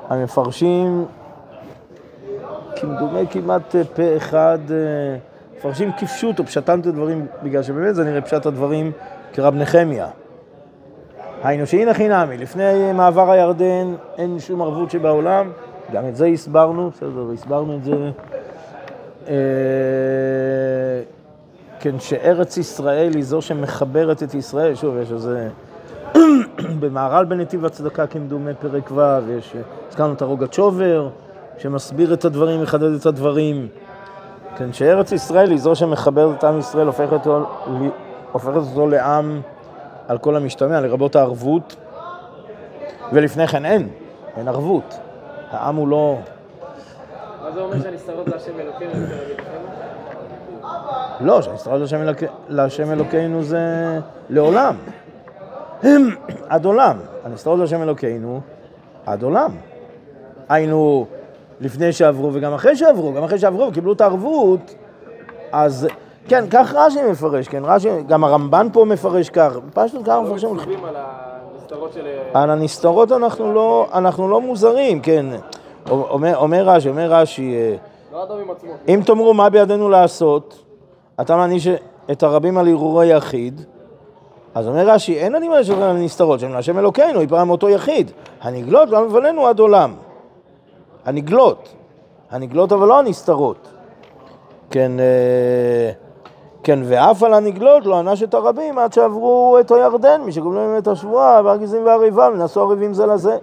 המפרשים, 0.09 1.05
כמדומה 2.77 3.27
כמעט 3.31 3.77
פה 3.95 4.17
אחד, 4.17 4.59
אה, 4.71 4.77
מפרשים 5.57 5.93
כפשוט 5.93 6.39
או 6.39 6.45
פשטם 6.47 6.81
את 6.81 6.87
הדברים, 6.87 7.27
בגלל 7.43 7.63
שבאמת 7.63 7.95
זה 7.95 8.05
נראה 8.05 8.21
פשט 8.21 8.47
הדברים 8.47 8.93
כרב 9.33 9.55
נחמיה. 9.55 10.09
היינו 11.43 11.67
שהנה 11.67 11.95
חינמי, 11.95 12.37
לפני 12.37 12.93
מעבר 12.93 13.31
הירדן 13.31 13.95
אין 14.19 14.39
שום 14.39 14.63
ערבות 14.63 14.91
שבעולם, 14.91 15.51
גם 15.93 16.09
את 16.09 16.17
זה 16.17 16.27
הסברנו, 16.27 16.91
בסדר, 16.91 17.31
הסברנו 17.33 17.77
את 17.77 17.85
זה. 17.85 18.11
אה, 19.29 19.35
כן, 21.81 21.99
שארץ 21.99 22.57
ישראל 22.57 23.15
היא 23.15 23.25
זו 23.25 23.43
שמחברת 23.43 24.23
את 24.23 24.35
ישראל, 24.35 24.75
שוב, 24.75 24.97
יש 25.03 25.13
איזה... 25.13 25.49
במהר"ל 26.81 27.25
בנתיב 27.25 27.65
הצדקה 27.65 28.07
כמדומה 28.07 28.55
פרק 28.55 28.91
ו', 28.91 29.01
יש, 29.39 29.57
הזכרנו 29.89 30.13
את 30.13 30.23
הרוגת 30.23 30.53
שובר, 30.53 31.09
שמסביר 31.59 32.15
את 32.15 32.25
הדברים, 32.25 32.63
מחדד 32.63 32.95
את 32.95 33.07
הדברים. 33.07 33.69
כן, 34.57 34.73
שארץ 34.73 35.13
ישראל 35.13 35.51
היא 35.51 35.59
זו 35.59 35.75
שמחברת 35.75 36.39
את 36.39 36.45
עם 36.45 36.59
ישראל, 36.59 36.87
הופכת 36.87 37.13
אותו, 37.13 37.47
הופכת 38.33 38.57
אותו 38.57 38.87
לעם 38.87 39.41
על 40.09 40.19
כל 40.19 40.37
המשתמע, 40.37 40.81
לרבות 40.81 41.17
הערבות, 41.17 41.77
ולפני 43.13 43.47
כן 43.47 43.65
אין, 43.65 43.89
אין 44.37 44.49
ערבות. 44.49 44.99
העם 45.51 45.77
הוא 45.77 45.89
לא... 45.89 46.19
מה 47.43 47.53
זה 47.53 47.61
אומר 47.61 47.83
שהנסתרות 47.83 48.29
להשם 48.29 48.61
אלוקינו 48.61 48.93
לא, 51.21 51.43
שהנסתרות 51.43 51.81
להשם 52.49 52.93
אלוקינו 52.93 53.43
זה 53.43 53.61
לעולם. 54.29 54.77
עד 56.49 56.65
עולם. 56.65 56.97
הנסתרות 57.25 57.59
להשם 57.59 57.83
אלוקינו 57.83 58.41
עד 59.07 59.23
עולם. 59.23 59.51
היינו 60.49 61.07
לפני 61.61 61.93
שעברו 61.93 62.31
וגם 62.33 62.53
אחרי 62.53 62.77
שעברו, 62.77 63.13
גם 63.13 63.25
אחרי 63.25 63.39
שעברו 63.39 63.69
וקיבלו 63.69 63.93
את 63.93 64.01
הערבות, 64.01 64.75
אז 65.53 65.89
כן, 66.29 66.45
כך 66.51 66.73
רש"י 66.75 66.99
מפרש, 67.11 67.49
כן, 67.49 67.63
רש"י, 67.65 67.89
גם 68.09 68.25
הרמב"ן 68.25 68.67
פה 68.73 68.85
מפרש 68.85 69.31
כך, 69.31 69.53
פשוט 69.75 70.03
ככה 70.05 70.15
לא 70.17 70.23
מפרשים. 70.23 70.57
מצווים 70.57 70.85
על 70.85 70.97
הנסתרות 70.97 71.93
של... 71.93 72.07
על 72.35 72.51
הנסתרות 72.51 73.13
אנחנו 73.13 73.53
לא, 73.53 73.87
אנחנו 73.95 74.29
לא 74.29 74.41
מוזרים, 74.41 75.01
כן. 75.01 75.27
אומר, 75.91 76.63
רש"י, 76.63 76.89
אומר 76.89 77.13
רש"י, 77.13 77.55
אה, 77.55 77.77
לא. 78.13 78.27
אם 78.89 79.01
תאמרו 79.07 79.35
מה 79.35 79.51
בידינו 79.51 79.89
לעשות, 79.89 80.65
אתה 81.21 81.37
מעניש 81.37 81.69
את 82.11 82.23
הרבים 82.23 82.59
על 82.59 82.69
הרהורי 82.69 83.07
יחיד, 83.07 83.61
אז 84.57 84.69
אומר 84.69 84.89
רש"י, 84.91 85.19
אין 85.19 85.35
אני 85.35 85.49
מעניש 85.49 85.71
אותם 85.71 85.83
על 85.83 85.97
נסתרות, 85.97 86.41
שהם 86.41 86.53
להשם 86.53 86.79
אלוקינו, 86.79 87.23
יפרע 87.23 87.45
מאותו 87.45 87.69
יחיד. 87.69 88.11
הנגלות 88.41 88.89
לא 88.89 89.07
מבלנו 89.07 89.47
עד 89.47 89.59
עולם. 89.59 89.95
הנגלות. 91.05 91.69
הנגלות 92.31 92.73
אבל 92.73 92.89
לא 92.89 92.99
הנסתרות. 92.99 93.69
כן, 94.71 94.93
אה, 95.01 95.93
כן, 96.63 96.79
ואף 96.85 97.23
על 97.23 97.35
הנגלות 97.35 97.87
לא 97.87 97.99
ענש 97.99 98.23
את 98.23 98.35
הרבים 98.35 98.79
עד 98.79 98.93
שעברו 98.93 99.57
את 99.61 99.71
הירדן, 99.71 100.21
משגומלו 100.21 100.69
להם 100.69 100.79
את 100.79 100.89
השבועה, 100.89 101.41
והגזים 101.45 101.87
והריבה, 101.87 102.29
ונשאו 102.35 102.63
הריבים 102.63 102.95
זה 102.95 103.07
לזה. 103.07 103.37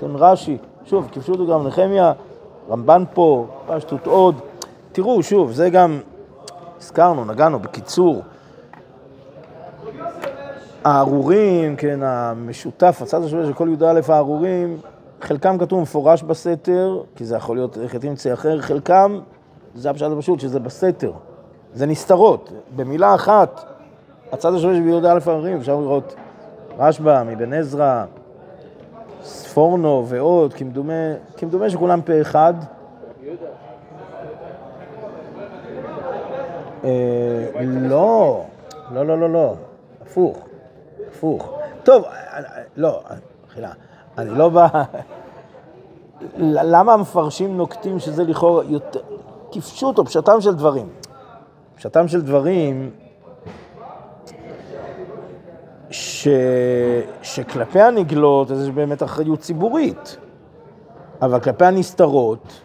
כן, 0.00 0.10
רש"י, 0.14 0.56
שוב, 0.84 1.08
כיפשו 1.12 1.32
אותו 1.32 1.46
גם 1.46 1.66
נחמיה, 1.66 2.12
רמב"ן 2.70 3.04
פה, 3.14 3.46
פשטות 3.66 4.06
עוד. 4.06 4.34
תראו, 4.92 5.22
שוב, 5.22 5.52
זה 5.52 5.70
גם, 5.70 6.00
הזכרנו, 6.80 7.24
נגענו, 7.24 7.58
בקיצור. 7.58 8.22
הארורים, 10.84 11.76
כן, 11.76 12.00
המשותף, 12.02 12.98
הצד 13.02 13.24
השווה 13.24 13.46
של 13.46 13.52
כל 13.52 13.68
י"א 13.68 14.00
הארורים, 14.08 14.76
חלקם 15.20 15.58
כתוב 15.58 15.82
מפורש 15.82 16.22
בסתר, 16.22 17.02
כי 17.16 17.24
זה 17.24 17.36
יכול 17.36 17.56
להיות 17.56 17.78
איך 17.78 17.96
תמצא 17.96 18.32
אחר, 18.32 18.60
חלקם, 18.60 19.20
זה 19.74 19.90
הפשט 19.90 20.06
הפשוט, 20.16 20.40
שזה 20.40 20.60
בסתר. 20.60 21.12
זה 21.74 21.86
נסתרות. 21.86 22.52
במילה 22.76 23.14
אחת, 23.14 23.64
הצד 24.32 24.54
השווה 24.54 24.74
של 24.74 24.88
י"א 24.88 25.18
הארורים, 25.26 25.58
אפשר 25.58 25.80
לראות 25.80 26.14
רשב"א, 26.78 27.22
מבן 27.26 27.52
עזרא, 27.52 28.04
ספורנו 29.22 30.04
ועוד, 30.08 30.54
כמדומה, 30.54 31.14
כמדומה 31.36 31.70
שכולם 31.70 32.02
פה 32.02 32.20
אחד. 32.20 32.54
אה, 36.84 36.90
לא, 37.64 38.44
לא, 38.90 39.06
לא, 39.06 39.18
לא, 39.18 39.30
לא, 39.30 39.54
הפוך, 40.02 40.47
הפוך. 41.10 41.58
טוב, 41.84 42.04
לא, 42.76 43.00
מחילה, 43.48 43.70
אני 44.18 44.38
לא 44.38 44.48
בא... 44.48 44.66
למה 46.38 46.92
המפרשים 46.92 47.56
נוקטים 47.56 47.98
שזה 47.98 48.24
לכאורה 48.24 48.64
יותר... 48.64 49.00
כפשוט 49.52 49.98
או 49.98 50.04
פשטם 50.04 50.40
של 50.40 50.54
דברים. 50.54 50.88
פשטם 51.76 52.08
של 52.08 52.22
דברים 52.22 52.90
ש... 55.90 56.28
שכלפי 57.22 57.80
הנגלות 57.80 58.50
אז 58.50 58.62
יש 58.62 58.70
באמת 58.70 59.02
אחריות 59.02 59.40
ציבורית, 59.40 60.16
אבל 61.22 61.40
כלפי 61.40 61.64
הנסתרות, 61.64 62.60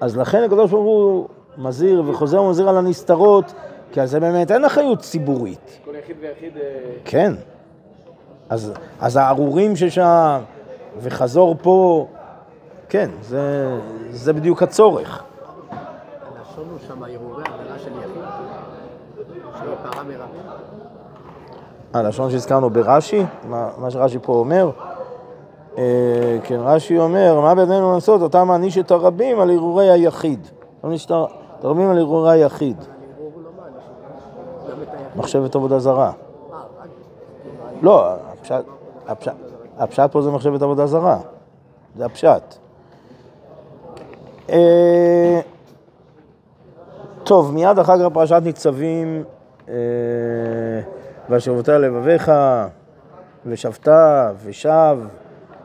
אז 0.00 0.16
לכן 0.16 0.42
הקדוש 0.42 0.70
ברוך 0.70 0.84
הוא 0.84 1.28
מזהיר 1.58 2.02
וחוזר 2.06 2.42
ומזהיר 2.42 2.68
על 2.68 2.76
הנסתרות, 2.76 3.54
כי 3.92 4.00
על 4.00 4.06
זה 4.06 4.20
באמת 4.20 4.50
אין 4.50 4.64
אחריות 4.64 4.98
ציבורית. 4.98 5.80
יחיד 5.98 6.16
ויחיד... 6.20 6.56
אה, 6.56 6.62
כן. 7.04 7.32
אז, 8.48 8.72
אז 9.00 9.16
הארורים 9.16 9.76
ששם, 9.76 10.40
וחזור 10.98 11.54
פה, 11.62 12.06
כן, 12.88 13.10
זה, 13.22 13.76
זה 14.10 14.32
בדיוק 14.32 14.62
הצורך. 14.62 15.22
הלשון 15.70 16.64
הוא 16.70 16.78
שם 16.88 17.02
הרהורי 17.02 17.42
עבירה 17.60 17.78
של 17.78 17.90
יחיד, 17.98 18.22
שפרה 19.54 20.02
מרבה. 20.02 20.24
הלשון 21.94 22.30
שהזכרנו 22.30 22.70
ברש"י, 22.70 23.24
מה, 23.48 23.70
מה 23.78 23.90
שרש"י 23.90 24.18
פה 24.22 24.32
אומר, 24.32 24.70
אה, 25.78 25.82
כן, 26.44 26.56
רש"י 26.60 26.98
אומר, 26.98 27.40
מה 27.40 27.54
בידינו 27.54 27.94
לעשות? 27.94 28.30
אתה 28.30 28.44
מעניש 28.44 28.78
את 28.78 28.90
הרבים 28.90 29.40
על 29.40 29.50
הרהורי 29.50 29.90
היחיד. 29.90 30.40
אתה 30.80 30.86
מעניש 30.86 31.06
את 31.06 31.10
ה- 31.10 31.24
את 31.60 31.64
הרבים 31.64 31.90
על 31.90 31.98
הרהורי 31.98 32.32
היחיד. 32.32 32.76
הרהור 32.80 33.32
הוא 33.34 33.42
לא 33.42 33.50
מעניש, 33.56 33.84
גם 34.70 34.82
את 34.82 34.88
היחיד. 34.88 34.97
מחשבת 35.16 35.54
עבודה 35.54 35.78
זרה. 35.78 36.12
לא, 37.82 38.14
הפשט, 38.32 38.64
הפשט, 39.06 39.32
הפשט 39.78 40.12
פה 40.12 40.22
זה 40.22 40.30
מחשבת 40.30 40.62
עבודה 40.62 40.86
זרה. 40.86 41.18
זה 41.96 42.04
הפשט. 42.04 42.54
אה, 44.50 45.40
טוב, 47.24 47.54
מיד 47.54 47.78
אחר 47.78 47.98
כך 47.98 48.14
פרשת 48.14 48.40
ניצבים, 48.44 49.24
אה, 49.68 49.74
והשבתה 51.28 51.78
לבביך, 51.78 52.32
ושבת, 53.46 53.88
ושב, 54.44 54.98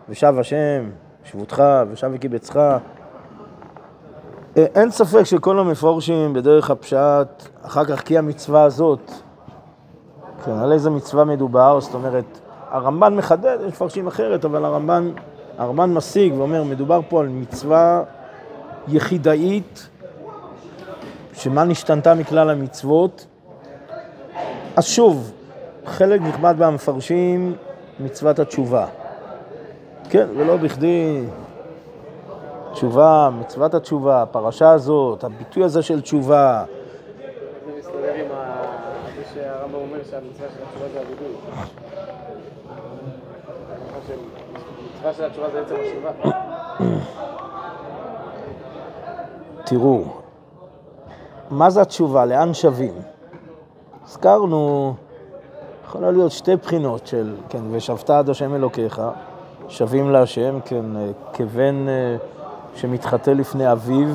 ושב 0.10 0.34
השם, 0.40 0.90
שבותך, 1.24 1.64
ושב 1.92 2.10
וקיבצך. 2.14 2.60
אה, 4.58 4.66
אין 4.76 4.92
ספק 4.92 5.24
שכל 5.24 5.60
המפורשים 5.60 6.34
בדרך 6.34 6.72
הפשט, 6.72 7.28
אחר 7.62 7.86
כך 7.86 8.02
כי 8.02 8.18
המצווה 8.18 8.64
הזאת, 8.64 9.12
כן, 10.46 10.52
על 10.52 10.72
איזה 10.72 10.90
מצווה 10.90 11.24
מדובר, 11.26 11.80
זאת 11.80 11.94
אומרת, 11.94 12.40
הרמב"ן 12.70 13.16
מחדד, 13.16 13.58
יש 13.62 13.68
מפרשים 13.68 14.08
אחרת, 14.08 14.46
אבל 14.46 14.66
הרמב"ן, 14.66 15.12
הרמב"ן 15.58 15.94
משיג 15.94 16.34
ואומר, 16.38 16.64
מדובר 16.64 17.00
פה 17.10 17.20
על 17.22 17.28
מצווה 17.28 18.04
יחידאית, 18.88 19.90
שמה 21.34 21.64
נשתנתה 21.64 22.14
מכלל 22.14 22.50
המצוות. 22.50 23.26
אז 24.76 24.86
שוב, 24.86 25.32
חלק 25.86 26.22
נכבד 26.22 26.56
מהמפרשים, 26.60 27.56
מצוות 28.00 28.40
התשובה. 28.40 28.86
כן, 30.10 30.28
ולא 30.38 30.58
בכדי 30.58 31.24
תשובה, 32.74 33.30
מצוות 33.40 33.74
התשובה, 33.74 34.22
הפרשה 34.22 34.72
הזאת, 34.72 35.24
הביטוי 35.24 35.64
הזה 35.64 35.82
של 35.82 36.02
תשובה, 36.02 36.64
זה 37.66 37.72
מסתדר 37.80 38.14
עם 38.14 38.32
ה- 38.32 38.62
זה 39.16 39.22
שהרמב"ם 39.34 39.74
אומר 39.76 40.03
תראו, 49.66 50.04
מה 51.50 51.70
זה 51.70 51.82
התשובה? 51.82 52.26
לאן 52.26 52.54
שבים? 52.54 52.94
הזכרנו, 54.06 54.94
יכולה 55.86 56.12
להיות 56.12 56.32
שתי 56.32 56.56
בחינות 56.56 57.08
של, 57.08 57.36
כן, 57.50 57.62
ושבת 57.72 58.10
עד 58.10 58.30
השם 58.30 58.56
אלוקיך, 58.56 59.02
שבים 59.70 60.12
להשם, 60.12 60.60
כן, 60.66 60.98
אה, 60.98 61.10
כבן 61.34 61.86
אה, 61.88 62.16
שמתחטא 62.76 63.30
לפני 63.30 63.72
אביו. 63.72 64.08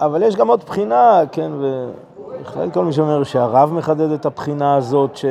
אבל 0.00 0.22
יש 0.22 0.36
גם 0.36 0.48
עוד 0.48 0.64
בחינה, 0.64 1.22
כן, 1.32 1.52
ובכלל 1.60 2.70
כל 2.70 2.84
מי 2.84 2.92
שאומר 2.92 3.24
שהרב 3.24 3.72
מחדד 3.72 4.10
את 4.10 4.26
הבחינה 4.26 4.76
הזאת, 4.76 5.16
ש... 5.16 5.24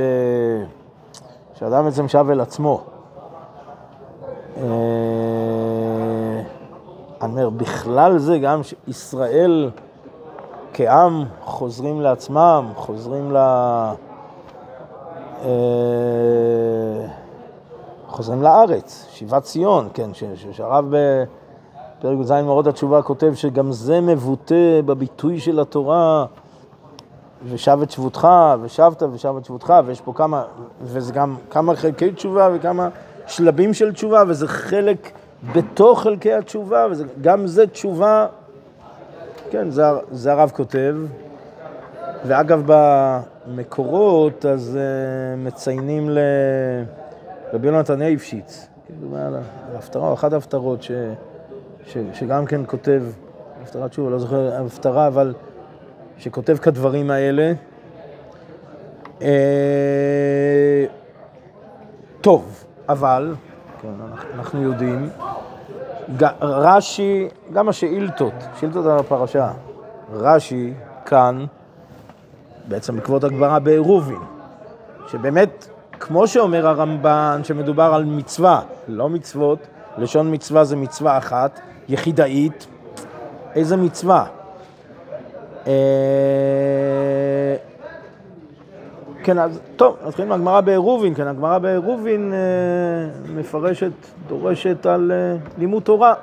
שאדם 1.53 1.85
בעצם 1.85 2.07
שב 2.07 2.25
אל 2.29 2.41
עצמו. 2.41 2.81
אה, 4.57 4.63
אני 7.21 7.31
אומר, 7.31 7.49
בכלל 7.49 8.17
זה 8.17 8.39
גם 8.39 8.61
שישראל 8.63 9.69
כעם 10.73 11.23
חוזרים 11.43 12.01
לעצמם, 12.01 12.71
חוזרים 12.75 13.31
ל... 13.31 13.37
אה, 13.37 13.93
חוזרים 18.07 18.43
לארץ, 18.43 19.07
שיבת 19.09 19.43
ציון, 19.43 19.89
כן, 19.93 20.13
ש- 20.13 20.23
ש- 20.35 20.61
בפרק 21.99 22.19
י"ז 22.19 22.31
מאורות 22.31 22.67
התשובה 22.67 23.01
כותב 23.01 23.33
שגם 23.33 23.71
זה 23.71 24.01
מבוטא 24.01 24.81
בביטוי 24.85 25.39
של 25.39 25.59
התורה, 25.59 26.25
ושב 27.49 27.79
את 27.83 27.91
שבותך, 27.91 28.27
ושבת 28.61 29.03
ושב 29.13 29.33
את 29.37 29.45
שבותך, 29.45 29.73
ויש 29.85 30.01
פה 30.01 30.13
כמה, 30.13 30.43
וזה 30.81 31.13
גם 31.13 31.35
כמה 31.49 31.75
חלקי 31.75 32.11
תשובה 32.11 32.49
וכמה 32.53 32.89
שלבים 33.27 33.73
של 33.73 33.93
תשובה, 33.93 34.23
וזה 34.27 34.47
חלק 34.47 35.11
בתוך 35.55 36.01
חלקי 36.01 36.33
התשובה, 36.33 36.85
וגם 36.91 37.47
זה 37.47 37.67
תשובה, 37.67 38.27
כן, 39.49 39.69
זה, 39.69 39.83
זה 40.11 40.31
הרב 40.31 40.51
כותב. 40.55 40.95
ואגב, 42.25 42.63
במקורות, 42.65 44.45
אז 44.45 44.77
uh, 44.77 45.47
מציינים 45.47 46.09
לרבי 46.09 47.67
יונתן 47.67 48.01
אייפשיץ, 48.01 48.67
כאילו, 48.85 49.17
ההפטרה, 49.73 50.13
אחת 50.13 50.33
ההפטרות 50.33 50.83
ש, 50.83 50.91
ש, 51.85 51.97
שגם 52.13 52.45
כן 52.45 52.61
כותב, 52.65 53.03
הפטרת 53.61 53.93
שוב, 53.93 54.09
לא 54.09 54.19
זוכר 54.19 54.65
הפטרה, 54.65 55.07
אבל 55.07 55.33
שכותב 56.17 56.57
כדברים 56.57 57.11
האלה. 57.11 57.53
Uh, 59.19 59.23
טוב, 62.21 62.63
אבל, 62.89 63.35
כן, 63.81 63.87
אנחנו 64.35 64.61
יודעים, 64.63 65.09
רש"י, 66.41 67.27
גם 67.53 67.69
השאילתות, 67.69 68.33
שאילתות 68.59 68.85
על 68.85 68.99
הפרשה, 68.99 69.51
רש"י 70.13 70.73
כאן, 71.05 71.45
בעצם 72.67 72.95
בעקבות 72.95 73.23
הגברה 73.23 73.59
בעירובין, 73.59 74.19
שבאמת, 75.07 75.67
כמו 75.99 76.27
שאומר 76.27 76.67
הרמב"ן, 76.67 77.41
שמדובר 77.43 77.91
על 77.93 78.05
מצווה, 78.05 78.61
לא 78.87 79.09
מצוות, 79.09 79.67
לשון 79.99 80.33
מצווה 80.33 80.63
זה 80.63 80.75
מצווה 80.75 81.17
אחת, 81.17 81.59
יחידאית, 81.89 82.67
איזה 83.55 83.77
מצווה? 83.77 84.25
אה, 85.67 85.73
כן, 89.23 89.39
אז 89.39 89.59
טוב, 89.75 89.97
נתחיל 90.07 90.25
מהגמרא 90.25 90.61
בעירובין, 90.61 91.13
כן, 91.13 91.27
הגמרא 91.27 91.57
בעירובין 91.57 92.33
אה, 92.33 93.33
מפרשת, 93.33 93.91
דורשת 94.27 94.85
על 94.85 95.11
אה, 95.11 95.37
לימוד 95.57 95.83
תורה. 95.83 96.13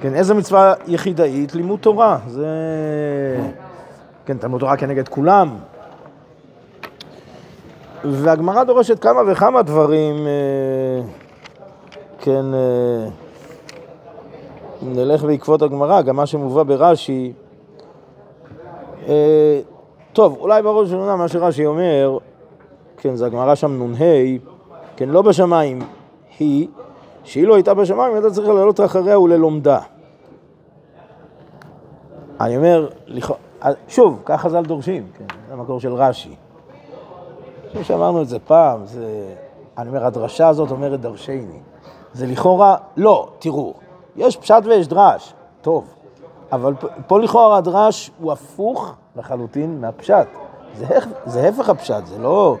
כן, 0.00 0.14
איזה 0.14 0.34
מצווה 0.34 0.74
יחידאית? 0.86 1.54
לימוד 1.54 1.80
תורה. 1.80 2.18
זה... 2.26 2.46
כן, 4.26 4.38
תלמוד 4.38 4.60
תורה 4.60 4.76
כנגד 4.76 5.08
כולם. 5.08 5.56
והגמרא 8.04 8.64
דורשת 8.64 9.02
כמה 9.02 9.20
וכמה 9.26 9.62
דברים, 9.62 10.26
אה, 10.26 11.02
כן, 12.18 12.54
אה, 12.54 13.08
נלך 14.82 15.24
בעקבות 15.24 15.62
הגמרא, 15.62 16.02
גם 16.02 16.16
מה 16.16 16.26
שמובא 16.26 16.62
ברש"י. 16.62 17.32
אה, 19.08 19.60
טוב, 20.12 20.36
אולי 20.40 20.62
בראש 20.62 20.88
ובראשונה 20.88 21.16
מה 21.16 21.28
שרש"י 21.28 21.66
אומר, 21.66 22.18
כן, 22.96 23.16
זה 23.16 23.26
הגמרא 23.26 23.54
שם 23.54 23.92
נ"ה, 23.92 24.38
כן, 24.96 25.08
לא 25.08 25.22
בשמיים 25.22 25.78
היא, 26.38 26.68
שהיא 27.24 27.46
לא 27.46 27.54
הייתה 27.54 27.74
בשמיים, 27.74 28.14
הייתה 28.14 28.30
צריכה 28.30 28.52
לעלות 28.52 28.80
אחריה 28.80 29.18
וללומדה. 29.18 29.78
אני 32.40 32.56
אומר, 32.56 32.88
שוב, 33.88 34.22
כך 34.24 34.40
חז"ל 34.40 34.62
דורשים, 34.62 35.06
כן, 35.18 35.24
זה 35.48 35.52
המקור 35.52 35.80
של 35.80 35.94
רש"י. 35.94 36.36
חושב 37.78 37.88
שאמרנו 37.88 38.22
את 38.22 38.28
זה 38.28 38.38
פעם, 38.38 38.86
זה, 38.86 39.34
אני 39.78 39.88
אומר, 39.88 40.04
הדרשה 40.04 40.48
הזאת 40.48 40.70
אומרת 40.70 41.00
דרשני. 41.00 41.60
זה 42.12 42.26
לכאורה, 42.26 42.76
לא, 42.96 43.28
תראו, 43.38 43.74
יש 44.16 44.36
פשט 44.36 44.62
ויש 44.64 44.88
דרש, 44.88 45.34
טוב, 45.60 45.84
אבל 46.52 46.74
פה 47.06 47.20
לכאורה 47.20 47.56
הדרש 47.56 48.10
הוא 48.20 48.32
הפוך 48.32 48.94
לחלוטין 49.16 49.80
מהפשט. 49.80 50.26
זה, 50.74 50.86
זה 51.24 51.48
הפך 51.48 51.68
הפשט, 51.68 52.06
זה 52.06 52.18
לא, 52.18 52.56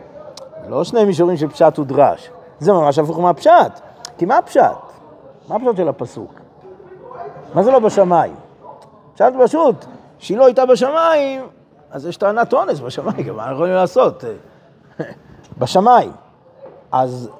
לא 0.68 0.84
שני 0.84 1.04
מישורים 1.04 1.36
של 1.36 1.48
פשט 1.48 1.78
ודרש. 1.78 2.30
זה 2.58 2.72
ממש 2.72 2.98
הפוך 2.98 3.18
מהפשט. 3.18 3.80
כי 4.18 4.26
מה 4.26 4.38
הפשט? 4.38 4.76
מה 5.48 5.56
הפשט 5.56 5.76
של 5.76 5.88
הפסוק? 5.88 6.40
מה 7.54 7.62
זה 7.62 7.70
לא 7.70 7.78
בשמיים? 7.78 8.34
פשט 9.14 9.32
פשוט, 9.44 9.84
שהיא 10.18 10.38
לא 10.38 10.46
הייתה 10.46 10.66
בשמיים, 10.66 11.46
אז 11.90 12.06
יש 12.06 12.16
טענת 12.16 12.52
אונס 12.52 12.80
בשמיים, 12.80 13.34
מה 13.36 13.42
אנחנו 13.42 13.54
יכולים 13.54 13.74
לעשות? 13.74 14.24
בשמיים. 15.58 16.12
אז, 16.92 17.30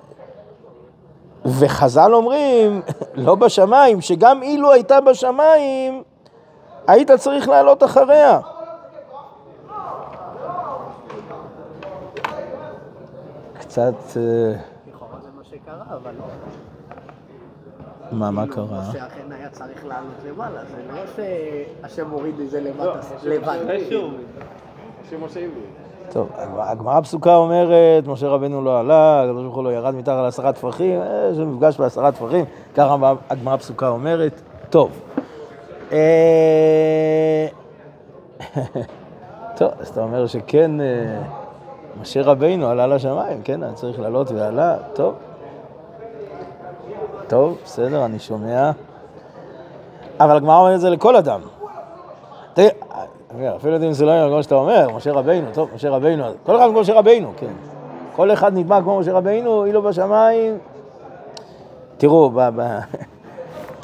וחז"ל 1.47 2.15
אומרים, 2.15 2.83
לא 3.27 3.35
בשמיים, 3.35 4.01
שגם 4.01 4.43
אילו 4.43 4.73
הייתה 4.73 5.01
בשמיים, 5.01 6.03
היית 6.87 7.11
צריך 7.11 7.49
לעלות 7.49 7.85
אחריה. 7.85 8.41
קצת... 13.59 13.95
אה, 14.17 14.55
מה 16.05 16.13
לא. 16.13 16.25
מה, 18.13 18.31
מה 18.31 18.47
קרה? 18.47 18.89
משה 18.91 19.07
אכן 19.07 19.33
היה 19.33 19.51
צריך 19.51 19.87
לעלות 19.87 20.15
למעלה, 20.27 20.61
זה 20.65 20.93
לא 20.93 21.01
שהשם 21.17 22.11
הוריד 22.11 22.41
את 22.41 22.51
זה 22.51 22.61
לבד. 22.61 22.87
טוב, 26.17 26.31
הגמרא 26.59 26.99
הפסוקה 26.99 27.37
אומרת, 27.37 28.07
משה 28.07 28.29
רבנו 28.29 28.65
לא 28.65 28.81
עלה, 28.81 29.23
הקדוש 29.23 29.43
ברוך 29.43 29.57
הוא 29.57 29.65
לא 29.65 29.73
ירד 29.73 29.95
מתחת 29.95 30.17
לעשרה 30.23 30.53
טפחים, 30.53 31.03
איזה 31.03 31.45
מפגש 31.45 31.81
בעשרה 31.81 32.13
טפחים, 32.13 32.45
ככה 32.75 32.97
הגמרא 33.31 33.55
הפסוקה 33.55 33.89
אומרת. 33.89 34.41
טוב. 34.71 34.91
אה, 35.93 37.47
טוב, 39.59 39.71
אז 39.81 39.89
אתה 39.89 40.03
אומר 40.03 40.27
שכן, 40.27 40.81
אה, 40.81 40.87
משה 42.01 42.23
רבינו 42.23 42.69
עלה 42.69 42.87
לשמיים, 42.87 43.43
כן, 43.43 43.63
היה 43.63 43.73
צריך 43.73 44.01
לעלות 44.01 44.31
ועלה, 44.31 44.77
טוב. 44.93 45.15
טוב, 47.27 47.59
בסדר, 47.65 48.05
אני 48.05 48.19
שומע. 48.19 48.71
אבל 50.21 50.37
הגמרא 50.37 50.59
אומרת 50.59 50.75
את 50.75 50.81
זה 50.81 50.91
לכל 50.91 51.17
אדם. 51.17 51.41
אפילו 53.57 53.77
אם 53.77 53.93
זה 53.93 54.05
לא 54.05 54.11
יהיה 54.11 54.29
כמו 54.29 54.43
שאתה 54.43 54.55
אומר, 54.55 54.89
משה 54.97 55.13
רבינו, 55.13 55.47
טוב, 55.53 55.69
משה 55.75 55.91
רבינו, 55.91 56.25
כל 56.43 56.57
אחד 56.57 56.69
כמו 56.71 56.81
משה 56.81 56.95
רבינו, 56.95 57.33
כן. 57.37 57.53
כל 58.17 58.33
אחד 58.33 58.55
נדמה 58.55 58.83
כמו 58.83 58.99
משה 58.99 59.13
רבינו, 59.13 59.65
אילו 59.65 59.83
בשמיים. 59.83 60.59
תראו, 61.97 62.31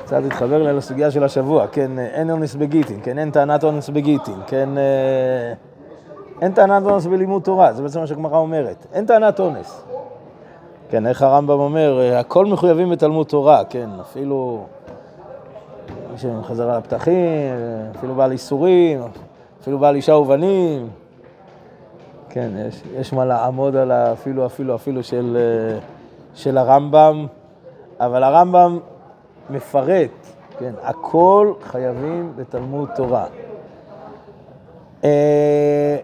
קצת 0.04 0.22
התחבר 0.26 0.72
לסוגיה 0.72 1.10
של 1.10 1.24
השבוע, 1.24 1.66
כן, 1.66 1.98
אין 1.98 2.30
אונס 2.30 2.54
בגיטין, 2.54 3.00
כן, 3.02 3.18
אין 3.18 3.30
טענת 3.30 3.64
אונס 3.64 3.88
בגיטין, 3.88 4.34
כן, 4.46 4.68
אה, 4.78 5.52
אין 6.42 6.52
טענת 6.52 6.82
אונס 6.86 7.06
בלימוד 7.06 7.42
תורה, 7.42 7.72
זה 7.72 7.82
בעצם 7.82 8.00
מה 8.00 8.06
שהגמרא 8.06 8.38
אומרת, 8.38 8.86
אין 8.92 9.06
טענת 9.06 9.40
אונס. 9.40 9.84
כן, 10.90 11.06
איך 11.06 11.22
הרמב"ם 11.22 11.60
אומר, 11.60 12.00
אה, 12.00 12.20
הכל 12.20 12.46
מחויבים 12.46 12.90
בתלמוד 12.90 13.26
תורה, 13.26 13.64
כן, 13.64 13.90
אפילו 14.00 14.64
מי 16.12 16.18
שחזר 16.18 16.70
על 16.70 16.76
הפתחים, 16.76 17.14
אה, 17.14 17.98
אפילו 17.98 18.14
בעל 18.14 18.32
איסורים, 18.32 19.00
אפילו 19.62 19.78
בעל 19.78 19.94
אישה 19.94 20.14
ובנים, 20.14 20.88
כן, 22.28 22.50
יש, 22.68 22.82
יש 22.94 23.12
מה 23.12 23.24
לעמוד 23.24 23.76
על 23.76 23.90
האפילו, 23.90 24.46
אפילו, 24.46 24.74
אפילו 24.74 25.02
של, 25.02 25.36
אה, 25.40 25.78
של 26.34 26.58
הרמב"ם, 26.58 27.26
אבל 28.00 28.22
הרמב"ם 28.22 28.78
מפרט, 29.50 30.10
כן, 30.58 30.72
הכל 30.82 31.52
חייבים 31.62 32.32
בתלמוד 32.36 32.88
תורה. 32.96 33.26
אה, 35.04 35.96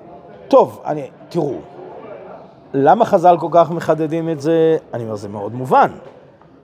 טוב, 0.49 0.83
אני, 0.87 1.11
תראו, 1.29 1.55
למה 2.75 3.05
חז"ל 3.05 3.37
כל 3.41 3.49
כך 3.51 3.71
מחדדים 3.71 4.29
את 4.29 4.41
זה? 4.41 4.77
אני 4.95 5.05
אומר, 5.05 5.17
זה 5.17 5.29
מאוד 5.29 5.55
מובן. 5.55 5.91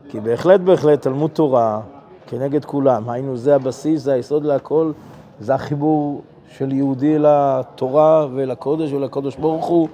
כי 0.08 0.20
בהחלט, 0.20 0.60
בהחלט, 0.60 1.02
תלמוד 1.02 1.30
תורה 1.30 1.80
כנגד 2.26 2.64
כולם, 2.64 3.10
היינו, 3.10 3.36
זה 3.36 3.54
הבסיס, 3.54 4.02
זה 4.02 4.12
היסוד 4.12 4.44
להכל, 4.44 4.92
זה 5.40 5.54
החיבור 5.54 6.22
של 6.48 6.72
יהודי 6.72 7.18
לתורה 7.18 8.26
ולקודש 8.34 8.92
ולקודש 8.92 9.36
ברוך 9.36 9.66
הוא, 9.66 9.88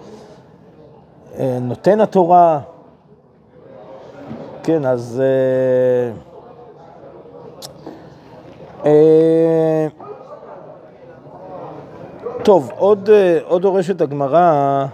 אה, 1.38 1.58
נותן 1.60 2.00
התורה. 2.00 2.60
כן, 4.62 4.84
אז... 4.84 5.22
אה, 5.24 6.12
אה, 8.86 9.86
טוב, 12.42 12.70
עוד, 12.78 13.08
עוד 13.44 13.62
דורשת 13.62 14.00
הגמרא 14.00 14.86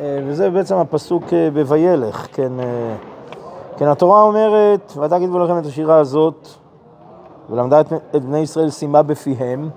וזה 0.00 0.50
בעצם 0.50 0.76
הפסוק 0.76 1.24
בוילך, 1.52 2.26
כן, 2.32 2.52
כן, 3.76 3.88
התורה 3.88 4.22
אומרת, 4.22 4.92
ותגידו 4.96 5.38
לכם 5.38 5.58
את 5.58 5.66
השירה 5.66 5.98
הזאת, 5.98 6.48
ולמדה 7.50 7.80
את, 7.80 7.92
את 8.16 8.24
בני 8.24 8.38
ישראל 8.38 8.70
שימה 8.70 9.02
בפיהם, 9.02 9.70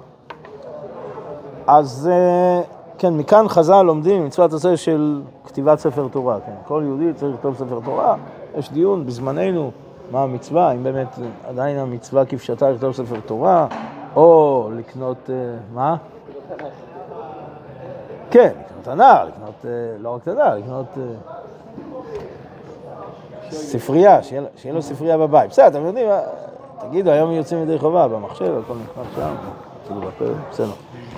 אז 1.71 2.09
כן, 2.97 3.17
מכאן 3.17 3.47
חז"ל 3.47 3.81
לומדים 3.81 4.25
מצוות 4.25 4.53
עשה 4.53 4.77
של 4.77 5.21
כתיבת 5.45 5.79
ספר 5.79 6.07
תורה, 6.11 6.37
כן, 6.45 6.51
כל 6.67 6.81
יהודי 6.85 7.13
צריך 7.13 7.33
לכתוב 7.35 7.55
ספר 7.55 7.79
תורה, 7.85 8.15
יש 8.57 8.71
דיון 8.71 9.05
בזמננו 9.05 9.71
מה 10.11 10.23
המצווה, 10.23 10.71
אם 10.71 10.83
באמת 10.83 11.07
עדיין 11.47 11.77
המצווה 11.79 12.25
כפשטה 12.25 12.71
לכתוב 12.71 12.93
ספר 12.93 13.15
תורה, 13.25 13.67
או 14.15 14.69
לקנות, 14.77 15.29
מה? 15.73 15.95
כן, 18.31 18.51
לקנות 18.69 18.87
הנער, 18.87 19.27
לקנות, 19.27 19.65
אה, 19.65 19.69
לא 19.99 20.09
רק 20.15 20.27
הנער, 20.27 20.57
לקנות... 20.57 20.85
אה, 20.97 21.03
ספרייה, 23.51 24.23
שיהיה 24.23 24.43
לו- 24.73 24.81
ספרייה 24.81 25.17
בבית. 25.17 25.49
בסדר, 25.49 25.67
אתם 25.67 25.85
יודעים, 25.85 26.09
אה, 26.09 26.21
תגידו, 26.81 27.11
היום 27.11 27.31
יוצאים 27.31 27.61
ידי 27.63 27.79
חובה 27.79 28.07
במחשב, 28.07 28.53
הכל 28.65 28.73
נכנס 28.73 29.15
שם, 29.15 29.33
כאילו 29.87 30.01
בסדר. 30.51 30.71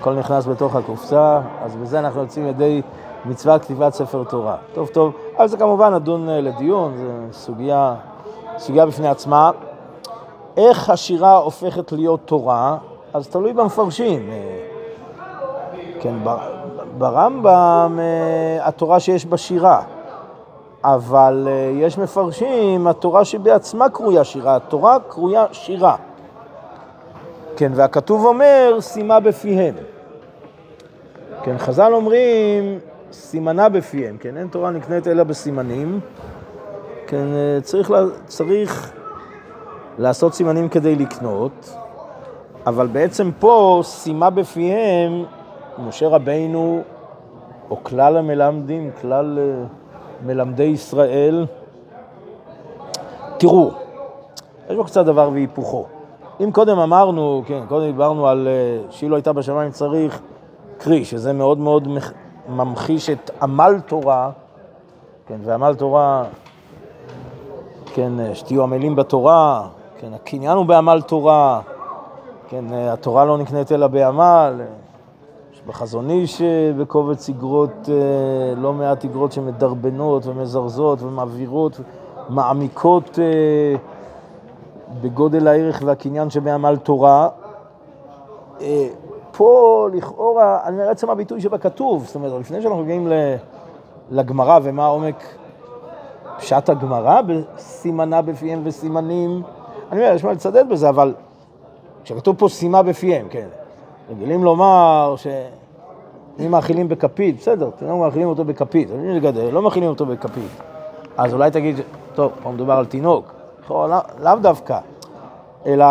הכל 0.04 0.14
נכנס 0.14 0.46
בתוך 0.46 0.76
הקופסה, 0.76 1.40
אז 1.62 1.76
בזה 1.76 2.00
אנחנו 2.00 2.22
יוצאים 2.22 2.48
ידי 2.48 2.82
מצווה 3.26 3.60
כתיבת 3.60 3.94
ספר 3.94 4.24
תורה. 4.24 4.56
טוב, 4.74 4.88
טוב, 4.88 5.14
אבל 5.38 5.48
זה 5.48 5.58
כמובן 5.58 5.94
נדון 5.94 6.30
אה, 6.30 6.42
לדיון, 6.42 6.94
זו 6.98 7.38
סוגיה, 7.40 7.96
סוגיה 8.58 8.86
בפני 8.86 9.08
עצמה. 9.08 9.52
איך 10.58 10.90
השירה 10.90 11.38
הופכת 11.38 11.92
להיות 11.92 12.20
תורה, 12.26 12.78
אז 13.14 13.28
תלוי 13.28 13.54
במפרשים. 13.54 14.30
אה, 14.30 14.66
כן, 16.00 16.16
ברמב"ם 16.98 18.00
אה, 18.00 18.68
התורה 18.68 19.00
שיש 19.00 19.26
בשירה, 19.26 19.82
אבל 20.84 21.48
יש 21.74 21.98
מפרשים, 21.98 22.88
התורה 22.88 23.26
שבעצמה 23.26 23.90
קרויה 23.90 24.24
שירה, 24.24 24.56
התורה 24.56 24.98
קרויה 25.08 25.46
שירה. 25.52 25.96
כן, 27.58 27.72
והכתוב 27.76 28.26
אומר, 28.26 28.78
שימה 28.82 29.20
בפיהם. 29.20 29.93
כן, 31.44 31.58
חז"ל 31.58 31.94
אומרים, 31.94 32.80
סימנה 33.12 33.70
בפיהם, 33.70 34.18
כן, 34.18 34.38
אין 34.38 34.48
תורה 34.48 34.72
נקנית 34.72 35.08
אלא 35.08 35.24
בסימנים. 35.24 36.00
כן, 37.08 37.26
אה, 37.34 37.62
צריך, 37.62 37.92
לה, 37.92 38.00
צריך 38.26 38.94
לעשות 39.98 40.34
סימנים 40.34 40.70
כדי 40.70 40.96
לקנות, 40.96 41.76
אבל 42.68 42.88
בעצם 42.88 43.32
פה 43.40 43.82
שימה 43.84 44.30
בפיהם, 44.30 45.24
משה 45.88 46.08
רבינו, 46.08 46.82
או 47.70 47.84
כלל 47.84 48.18
המלמדים, 48.18 48.92
כלל 49.02 49.40
אה, 49.40 49.66
מלמדי 50.26 50.64
ישראל, 50.64 51.46
תראו, 53.38 53.72
יש 54.70 54.78
פה 54.78 54.84
קצת 54.84 55.06
דבר 55.06 55.30
והיפוכו. 55.34 55.86
אם 56.44 56.52
קודם 56.52 56.80
אמרנו, 56.80 57.44
כן, 57.48 57.62
קודם 57.68 57.86
דיברנו 57.86 58.28
על 58.28 58.48
אה, 58.48 58.92
שאילו 58.92 59.16
הייתה 59.16 59.34
בשמיים 59.34 59.72
צריך 59.72 60.22
קרי, 60.78 61.06
שזה 61.06 61.34
מאוד 61.34 61.58
מאוד 61.58 61.88
מח- 61.88 62.12
ממחיש 62.50 63.10
את 63.10 63.32
עמל 63.42 63.76
תורה, 63.86 64.30
כן, 65.28 65.38
ועמל 65.44 65.76
תורה, 65.76 66.24
כן, 67.94 68.20
אה, 68.20 68.36
שתהיו 68.36 68.64
עמלים 68.64 68.96
בתורה, 68.96 69.68
כן, 70.00 70.14
הקניין 70.14 70.58
הוא 70.58 70.66
בעמל 70.66 71.02
תורה, 71.02 71.62
כן, 72.50 72.66
אה, 72.74 72.94
התורה 72.94 73.26
לא 73.26 73.38
נקנית 73.38 73.72
אלא 73.72 73.88
בעמל, 73.88 74.22
אה, 74.60 74.66
יש 75.54 75.62
בחזון 75.68 76.10
איש 76.10 76.42
אה, 76.42 76.48
בקובץ 76.80 77.28
איגרות, 77.30 77.90
אה, 77.90 77.94
לא 78.56 78.74
מעט 78.74 79.04
איגרות 79.04 79.32
שמדרבנות 79.32 80.26
ומזרזות 80.28 81.02
ומעבירות, 81.02 81.80
מעמיקות 82.30 83.20
אה, 83.20 83.76
בגודל 85.02 85.48
הערך 85.48 85.82
והקניין 85.86 86.30
שבעמל 86.30 86.76
תורה. 86.78 87.28
פה 89.38 89.88
לכאורה, 89.94 90.60
אני 90.64 90.78
אומר, 90.78 90.90
עצם 90.90 91.10
הביטוי 91.10 91.42
שבכתוב, 91.42 92.06
זאת 92.06 92.16
אומרת, 92.16 92.42
לפני 92.42 92.62
שאנחנו 92.62 92.84
מגיעים 92.84 93.08
לגמרא 94.12 94.60
ומה 94.64 94.86
עומק 94.86 95.24
פשט 96.38 96.70
הגמרא 96.70 97.22
בסימנה 97.22 98.22
בפיהם 98.22 98.62
וסימנים, 98.64 99.42
אני 99.92 100.02
אומר, 100.02 100.14
יש 100.16 100.24
מה 100.24 100.32
לצדד 100.32 100.70
בזה, 100.70 100.90
אבל 100.90 101.14
כשכתוב 102.04 102.36
פה 102.38 102.50
סימה 102.50 102.84
בפיהם, 102.84 103.28
כן, 103.30 103.48
רגילים 104.10 104.44
לומר 104.44 105.16
שאם 105.18 106.52
מאכילים 106.52 106.88
בכפית, 106.88 107.38
בסדר, 107.38 107.70
תראו 107.78 107.98
מאכילים 107.98 108.28
אותו 108.28 108.46
בכפית, 108.46 108.92
אבל 108.92 109.00
אם 109.00 109.14
זה 109.14 109.20
גדל, 109.20 109.50
לא 109.52 109.62
מאכילים 109.62 109.90
אותו 109.90 110.06
בכפית. 110.06 110.62
אז 111.18 111.34
אולי 111.34 111.52
תגיד, 111.52 111.76
טוב, 112.16 112.32
פה 112.44 112.52
מדובר 112.52 112.74
על 112.74 112.86
תינוק, 112.86 113.34
לא- 113.70 113.88
לאו 114.20 114.36
דווקא, 114.42 114.80
אלא 115.66 115.86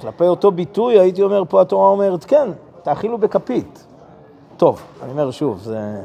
כלפי 0.00 0.26
אותו 0.26 0.50
ביטוי, 0.50 0.98
הייתי 0.98 1.22
אומר, 1.22 1.42
פה 1.48 1.60
התורה 1.60 1.88
אומרת, 1.88 2.24
כן, 2.24 2.48
תאכילו 2.82 3.18
בכפית. 3.18 3.86
טוב, 4.56 4.82
אני 5.02 5.12
אומר 5.12 5.30
שוב, 5.30 5.58
זה... 5.58 6.04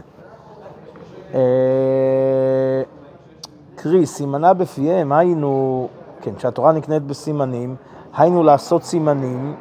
אה, 1.33 2.81
קרי, 3.75 4.05
סימנה 4.05 4.53
בפיהם, 4.53 5.11
היינו, 5.11 5.87
כן, 6.21 6.35
כשהתורה 6.35 6.71
נקנית 6.71 7.03
בסימנים, 7.03 7.75
היינו 8.17 8.43
לעשות 8.43 8.83
סימנים. 8.83 9.55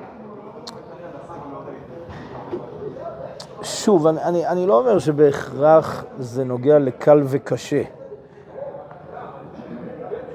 שוב, 3.62 4.07
אני, 4.07 4.23
אני, 4.23 4.47
אני 4.47 4.67
לא 4.67 4.79
אומר 4.79 4.99
שבהכרח 4.99 6.05
זה 6.19 6.45
נוגע 6.45 6.79
לקל 6.79 7.23
וקשה. 7.25 7.83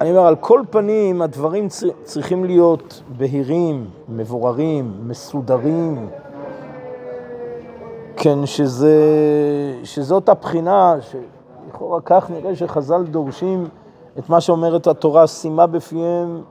אני 0.01 0.11
אומר, 0.11 0.27
על 0.27 0.35
כל 0.35 0.61
פנים, 0.69 1.21
הדברים 1.21 1.67
צר- 1.67 1.89
צריכים 2.03 2.45
להיות 2.45 3.01
בהירים, 3.17 3.87
מבוררים, 4.09 4.93
מסודרים. 5.07 6.09
כן, 8.17 8.45
שזה, 8.45 8.95
שזאת 9.83 10.29
הבחינה, 10.29 10.95
שלכאורה 11.01 12.01
כך 12.05 12.29
נראה 12.29 12.55
שחז"ל 12.55 13.03
דורשים 13.03 13.67
את 14.19 14.29
מה 14.29 14.41
שאומרת 14.41 14.87
התורה, 14.87 15.27
שימה 15.27 15.67
בפיהם. 15.67 16.41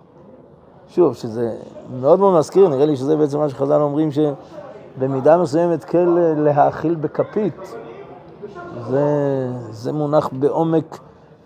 שוב, 0.88 1.14
שזה 1.14 1.56
מאוד 2.00 2.20
מאוד 2.20 2.38
מזכיר, 2.38 2.68
נראה 2.68 2.86
לי 2.86 2.96
שזה 2.96 3.16
בעצם 3.16 3.38
מה 3.38 3.48
שחז"ל 3.48 3.80
אומרים, 3.82 4.08
שבמידה 4.12 5.36
מסוימת 5.36 5.84
כל 5.84 6.18
להאכיל 6.36 6.94
בכפית. 6.94 7.76
זה, 8.88 9.04
זה 9.70 9.92
מונח 9.92 10.28
בעומק 10.32 10.98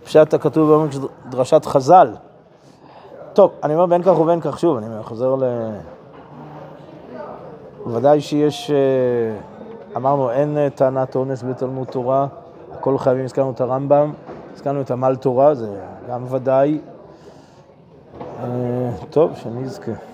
פשט 0.05 0.35
הכתוב 0.35 0.69
בעומק 0.69 0.91
דרשת 1.29 1.65
חז"ל. 1.65 2.15
טוב, 3.33 3.51
אני 3.63 3.75
אומר 3.75 3.87
בין 3.87 4.03
כך 4.03 4.19
ובין 4.21 4.41
כך, 4.41 4.59
שוב, 4.59 4.77
אני 4.77 5.03
חוזר 5.03 5.35
ל... 5.35 5.45
ודאי 7.87 8.21
שיש, 8.21 8.71
אה, 8.71 8.77
אמרנו, 9.97 10.31
אין 10.31 10.59
אה, 10.59 10.71
טענת 10.71 11.17
אונס 11.17 11.43
בתלמוד 11.43 11.87
תורה, 11.87 12.27
הכל 12.73 12.99
חייבים, 12.99 13.25
הזכרנו 13.25 13.51
את 13.51 13.61
הרמב"ם, 13.61 14.13
הזכרנו 14.55 14.81
את 14.81 14.91
עמל 14.91 15.17
תורה, 15.17 15.55
זה 15.55 15.81
גם 16.09 16.25
ודאי. 16.31 16.79
אה, 18.41 18.47
טוב, 19.11 19.31
שנזכה. 19.37 20.14